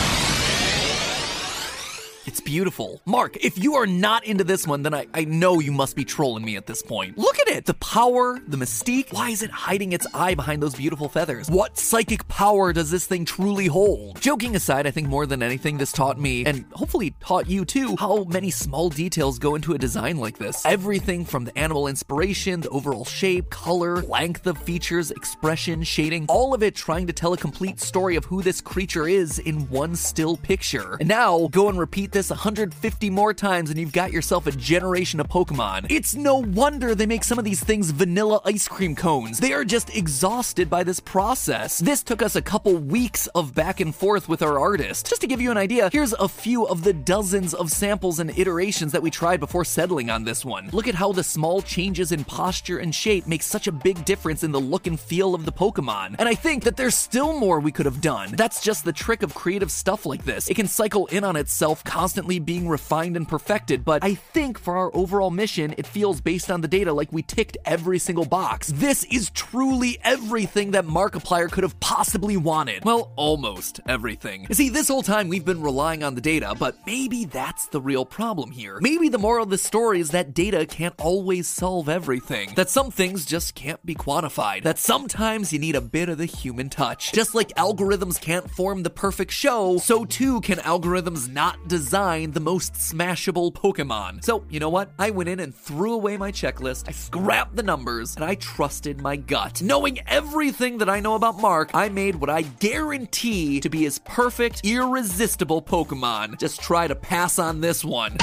It's 2.29 2.41
beautiful. 2.41 3.01
Mark, 3.07 3.38
if 3.43 3.57
you 3.57 3.77
are 3.77 3.87
not 3.87 4.23
into 4.27 4.45
this 4.45 4.67
one, 4.67 4.83
then 4.83 4.93
I, 4.93 5.07
I 5.14 5.25
know 5.25 5.61
you 5.61 5.73
must 5.73 5.97
be 5.97 6.05
trolling 6.05 6.45
me 6.45 6.57
at 6.57 6.67
this 6.67 6.83
point. 6.83 7.17
Look 7.17 7.38
at 7.38 7.49
it! 7.49 7.64
The 7.64 7.73
power, 7.73 8.38
the 8.47 8.59
mystique. 8.59 9.11
Why 9.14 9.31
is 9.31 9.43
it 9.43 9.51
hiding 9.51 9.95
its 9.95 10.07
eye 10.12 10.35
behind 10.35 10.62
those 10.62 10.75
beautiful 10.75 11.09
feathers? 11.09 11.49
What 11.49 11.79
psychic 11.79 12.29
power 12.29 12.75
does 12.75 12.91
this 12.91 13.07
thing 13.07 13.25
truly 13.25 13.67
hold? 13.67 14.21
Joking 14.21 14.55
aside, 14.55 14.87
I 14.87 14.91
think 14.91 15.09
more 15.09 15.25
than 15.25 15.43
anything, 15.43 15.79
this 15.79 15.91
taught 15.91 16.21
me, 16.21 16.45
and 16.45 16.67
hopefully 16.73 17.14
taught 17.19 17.49
you 17.49 17.64
too, 17.64 17.97
how 17.99 18.25
many 18.25 18.51
small 18.51 18.91
details 18.91 19.38
go 19.38 19.55
into 19.55 19.73
a 19.73 19.79
design 19.79 20.19
like 20.19 20.37
this. 20.37 20.67
Everything 20.67 21.25
from 21.25 21.47
the 21.47 21.57
animal 21.57 21.87
inspiration, 21.87 22.61
the 22.61 22.69
overall 22.69 23.07
shape, 23.07 23.49
color, 23.49 24.03
length 24.03 24.47
of 24.47 24.59
features, 24.59 25.11
expression, 25.12 25.83
shading, 25.83 26.27
all 26.29 26.53
of 26.53 26.62
it 26.62 26.75
trying 26.75 27.07
to 27.07 27.14
tell 27.14 27.33
a 27.33 27.38
complete 27.38 27.81
story 27.81 28.17
of 28.17 28.27
who 28.27 28.43
this 28.43 28.61
creature 28.61 29.09
is 29.09 29.38
in 29.38 29.67
one 29.71 29.97
still 29.97 30.37
picture. 30.37 30.99
And 31.01 31.09
now, 31.09 31.49
go 31.51 31.71
and 31.71 31.79
repeat 31.79 32.12
this 32.12 32.17
150 32.26 33.11
more 33.11 33.33
times 33.33 33.70
and 33.70 33.78
you've 33.78 33.92
got 33.92 34.11
yourself 34.11 34.48
a 34.48 34.52
generation 34.52 35.20
of 35.20 35.28
Pokemon. 35.28 35.87
It's 35.88 36.16
no 36.16 36.38
wonder 36.38 36.92
they 36.94 37.07
make 37.07 37.22
some 37.22 37.38
of 37.38 37.44
these 37.44 37.62
things 37.62 37.92
vanilla 37.92 38.40
ice 38.44 38.66
cream 38.66 38.96
cones. 38.96 39.38
They 39.38 39.52
are 39.52 39.64
just 39.64 39.96
exhausted 39.96 40.68
by 40.68 40.83
this 40.83 40.98
process. 40.98 41.78
This 41.78 42.02
took 42.02 42.20
us 42.20 42.35
a 42.35 42.42
couple 42.42 42.74
weeks 42.74 43.28
of 43.28 43.54
back 43.54 43.78
and 43.78 43.94
forth 43.94 44.28
with 44.28 44.42
our 44.42 44.59
artist. 44.59 45.09
Just 45.09 45.20
to 45.20 45.28
give 45.28 45.40
you 45.40 45.52
an 45.52 45.57
idea, 45.57 45.88
here's 45.92 46.12
a 46.14 46.28
few 46.28 46.66
of 46.66 46.83
the 46.83 46.92
dozens 46.92 47.54
of 47.54 47.70
samples 47.70 48.18
and 48.18 48.37
iterations 48.37 48.90
that 48.90 49.02
we 49.02 49.11
tried 49.11 49.38
before 49.38 49.64
settling 49.64 50.11
on 50.11 50.24
this 50.24 50.44
one. 50.44 50.70
Look 50.72 50.88
at 50.88 50.96
how 50.96 51.12
the 51.12 51.22
small 51.22 51.62
changes 51.62 52.11
in 52.11 52.24
posture 52.24 52.78
and 52.78 52.92
shape 52.92 53.28
make 53.28 53.44
such 53.44 53.68
a 53.68 53.72
big 53.72 54.04
difference 54.04 54.42
in 54.42 54.50
the 54.50 54.61
look 54.61 54.88
and 54.88 54.98
feel 54.98 55.37
of 55.37 55.44
the 55.44 55.52
Pokemon. 55.52 56.16
And 56.18 56.28
I 56.28 56.35
think 56.35 56.64
that 56.64 56.76
there's 56.76 56.96
still 56.96 57.38
more 57.38 57.61
we 57.61 57.70
could 57.70 57.87
have 57.87 58.00
done. 58.00 58.33
That's 58.33 58.61
just 58.61 58.85
the 58.85 58.92
trick 58.92 59.22
of 59.22 59.35
creative 59.35 59.70
stuff 59.70 60.04
like 60.04 60.24
this. 60.24 60.48
It 60.48 60.54
can 60.54 60.66
cycle 60.66 61.07
in 61.07 61.22
on 61.22 61.37
itself, 61.37 61.85
constantly 61.85 62.08
being 62.14 62.68
refined 62.68 63.16
and 63.16 63.29
perfected, 63.29 63.85
but 63.85 64.03
I 64.03 64.14
think 64.14 64.59
for 64.59 64.77
our 64.77 64.90
overall 64.94 65.31
mission, 65.31 65.75
it 65.77 65.87
feels 65.87 66.21
based 66.21 66.51
on 66.51 66.61
the 66.61 66.68
data 66.68 66.92
like 66.92 67.12
we 67.12 67.23
ticked 67.23 67.57
every 67.64 67.99
single 67.99 68.25
box. 68.25 68.68
This 68.75 69.05
is 69.05 69.31
truly 69.31 69.99
everything 70.03 70.73
that 70.73 70.85
Markiplier 70.87 71.51
could 71.51 71.64
have 71.64 71.79
possibly 71.81 72.37
wanted. 72.37 72.85
Well, 72.85 73.12
almost 73.16 73.81
everything. 73.87 74.47
You 74.49 74.55
see, 74.55 74.68
this 74.68 74.88
whole 74.88 75.03
time 75.03 75.29
we've 75.29 75.44
been 75.44 75.61
relying 75.61 76.03
on 76.03 76.14
the 76.14 76.21
data, 76.21 76.55
but 76.59 76.77
maybe 76.87 77.25
that's 77.25 77.66
the 77.66 77.81
real 77.81 78.05
problem 78.05 78.51
here. 78.51 78.79
Maybe 78.81 79.09
the 79.09 79.18
moral 79.18 79.44
of 79.44 79.51
the 79.51 79.59
story 79.59 80.01
is 80.01 80.11
that 80.11 80.35
data 80.35 80.66
can't 80.66 80.94
always 80.99 81.49
solve 81.49 81.88
everything, 81.88 82.55
that 82.57 82.71
some 82.71 82.90
things 82.90 83.27
just 83.27 83.55
can't 83.55 83.85
be 83.85 83.94
quantified, 83.94 84.62
that 84.62 84.79
sometimes 84.79 85.53
you 85.53 85.59
need 85.59 85.77
a 85.77 85.81
bit 85.81 86.09
of 86.09 86.18
the 86.18 86.27
human 86.27 86.68
touch. 86.68 87.12
Just 87.12 87.35
like 87.35 87.49
algorithms 87.57 88.21
can't 88.21 88.51
form 88.51 88.83
the 88.83 88.90
perfect 88.90 89.33
show, 89.33 89.79
so 89.79 90.05
too 90.05 90.40
can 90.40 90.59
algorithms 90.59 91.31
not 91.31 91.68
design 91.68 91.97
the 91.98 92.40
most 92.40 92.74
smashable 92.74 93.52
Pokemon. 93.52 94.22
So, 94.22 94.44
you 94.48 94.61
know 94.61 94.68
what? 94.68 94.92
I 95.00 95.11
went 95.11 95.28
in 95.28 95.40
and 95.40 95.52
threw 95.52 95.94
away 95.94 96.16
my 96.16 96.30
checklist, 96.30 96.88
I 96.88 96.92
scrapped 96.92 97.56
the 97.56 97.64
numbers, 97.64 98.14
and 98.14 98.24
I 98.24 98.37
trusted 98.37 99.00
my 99.00 99.16
gut. 99.16 99.61
Knowing 99.62 99.98
everything 100.06 100.78
that 100.78 100.88
I 100.88 101.00
know 101.00 101.16
about 101.16 101.40
Mark, 101.40 101.70
I 101.74 101.88
made 101.88 102.14
what 102.14 102.30
I 102.30 102.42
guarantee 102.42 103.58
to 103.58 103.68
be 103.68 103.82
his 103.82 103.98
perfect, 103.98 104.61
irresistible 104.64 105.61
Pokemon. 105.61 106.38
Just 106.38 106.61
try 106.61 106.87
to 106.87 106.94
pass 106.94 107.37
on 107.37 107.62
this 107.62 107.84
one. 107.84 108.16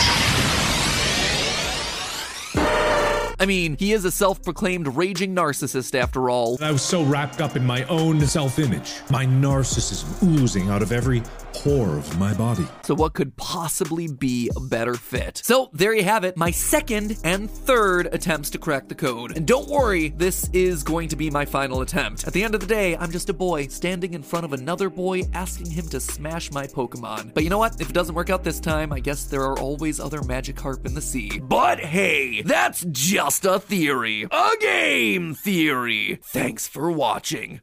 I 3.37 3.45
mean, 3.45 3.75
he 3.77 3.91
is 3.91 4.05
a 4.05 4.11
self 4.11 4.41
proclaimed 4.41 4.87
raging 4.87 5.35
narcissist 5.35 5.93
after 5.95 6.29
all. 6.29 6.57
I 6.61 6.71
was 6.71 6.81
so 6.81 7.03
wrapped 7.03 7.41
up 7.41 7.57
in 7.57 7.65
my 7.65 7.83
own 7.85 8.21
self 8.21 8.57
image, 8.57 9.01
my 9.09 9.25
narcissism 9.25 10.23
oozing 10.23 10.69
out 10.69 10.81
of 10.81 10.93
every 10.93 11.21
pore 11.55 11.97
of 11.97 12.19
my 12.19 12.33
body. 12.33 12.67
So, 12.83 12.93
what 12.93 13.13
could 13.13 13.35
possibly 13.37 14.07
be 14.07 14.51
a 14.55 14.59
better 14.59 14.95
fit? 14.95 15.41
So, 15.43 15.69
there 15.73 15.93
you 15.93 16.03
have 16.03 16.23
it, 16.23 16.37
my 16.37 16.51
second 16.51 17.17
and 17.23 17.49
third 17.49 18.07
attempts 18.11 18.49
to 18.51 18.57
crack 18.57 18.87
the 18.87 18.95
code. 18.95 19.35
And 19.37 19.47
don't 19.47 19.67
worry, 19.67 20.09
this 20.09 20.49
is 20.53 20.83
going 20.83 21.09
to 21.09 21.15
be 21.15 21.29
my 21.29 21.45
final 21.45 21.81
attempt. 21.81 22.27
At 22.27 22.33
the 22.33 22.43
end 22.43 22.55
of 22.55 22.61
the 22.61 22.67
day, 22.67 22.95
I'm 22.97 23.11
just 23.11 23.29
a 23.29 23.33
boy 23.33 23.67
standing 23.67 24.13
in 24.13 24.23
front 24.23 24.45
of 24.45 24.53
another 24.53 24.89
boy 24.89 25.23
asking 25.33 25.71
him 25.71 25.87
to 25.89 25.99
smash 25.99 26.51
my 26.51 26.67
Pokemon. 26.67 27.33
But 27.33 27.43
you 27.43 27.49
know 27.49 27.57
what? 27.57 27.79
If 27.79 27.89
it 27.89 27.93
doesn't 27.93 28.15
work 28.15 28.29
out 28.29 28.43
this 28.43 28.59
time, 28.59 28.91
I 28.91 28.99
guess 28.99 29.25
there 29.25 29.43
are 29.43 29.57
always 29.57 29.99
other 29.99 30.19
Magikarp 30.19 30.85
in 30.85 30.93
the 30.93 31.01
sea. 31.01 31.39
But 31.39 31.79
hey, 31.79 32.41
that's 32.41 32.85
just 32.91 33.45
a 33.45 33.59
theory. 33.59 34.27
A 34.29 34.51
game 34.59 35.33
theory. 35.33 36.19
Thanks 36.21 36.67
for 36.67 36.91
watching. 36.91 37.61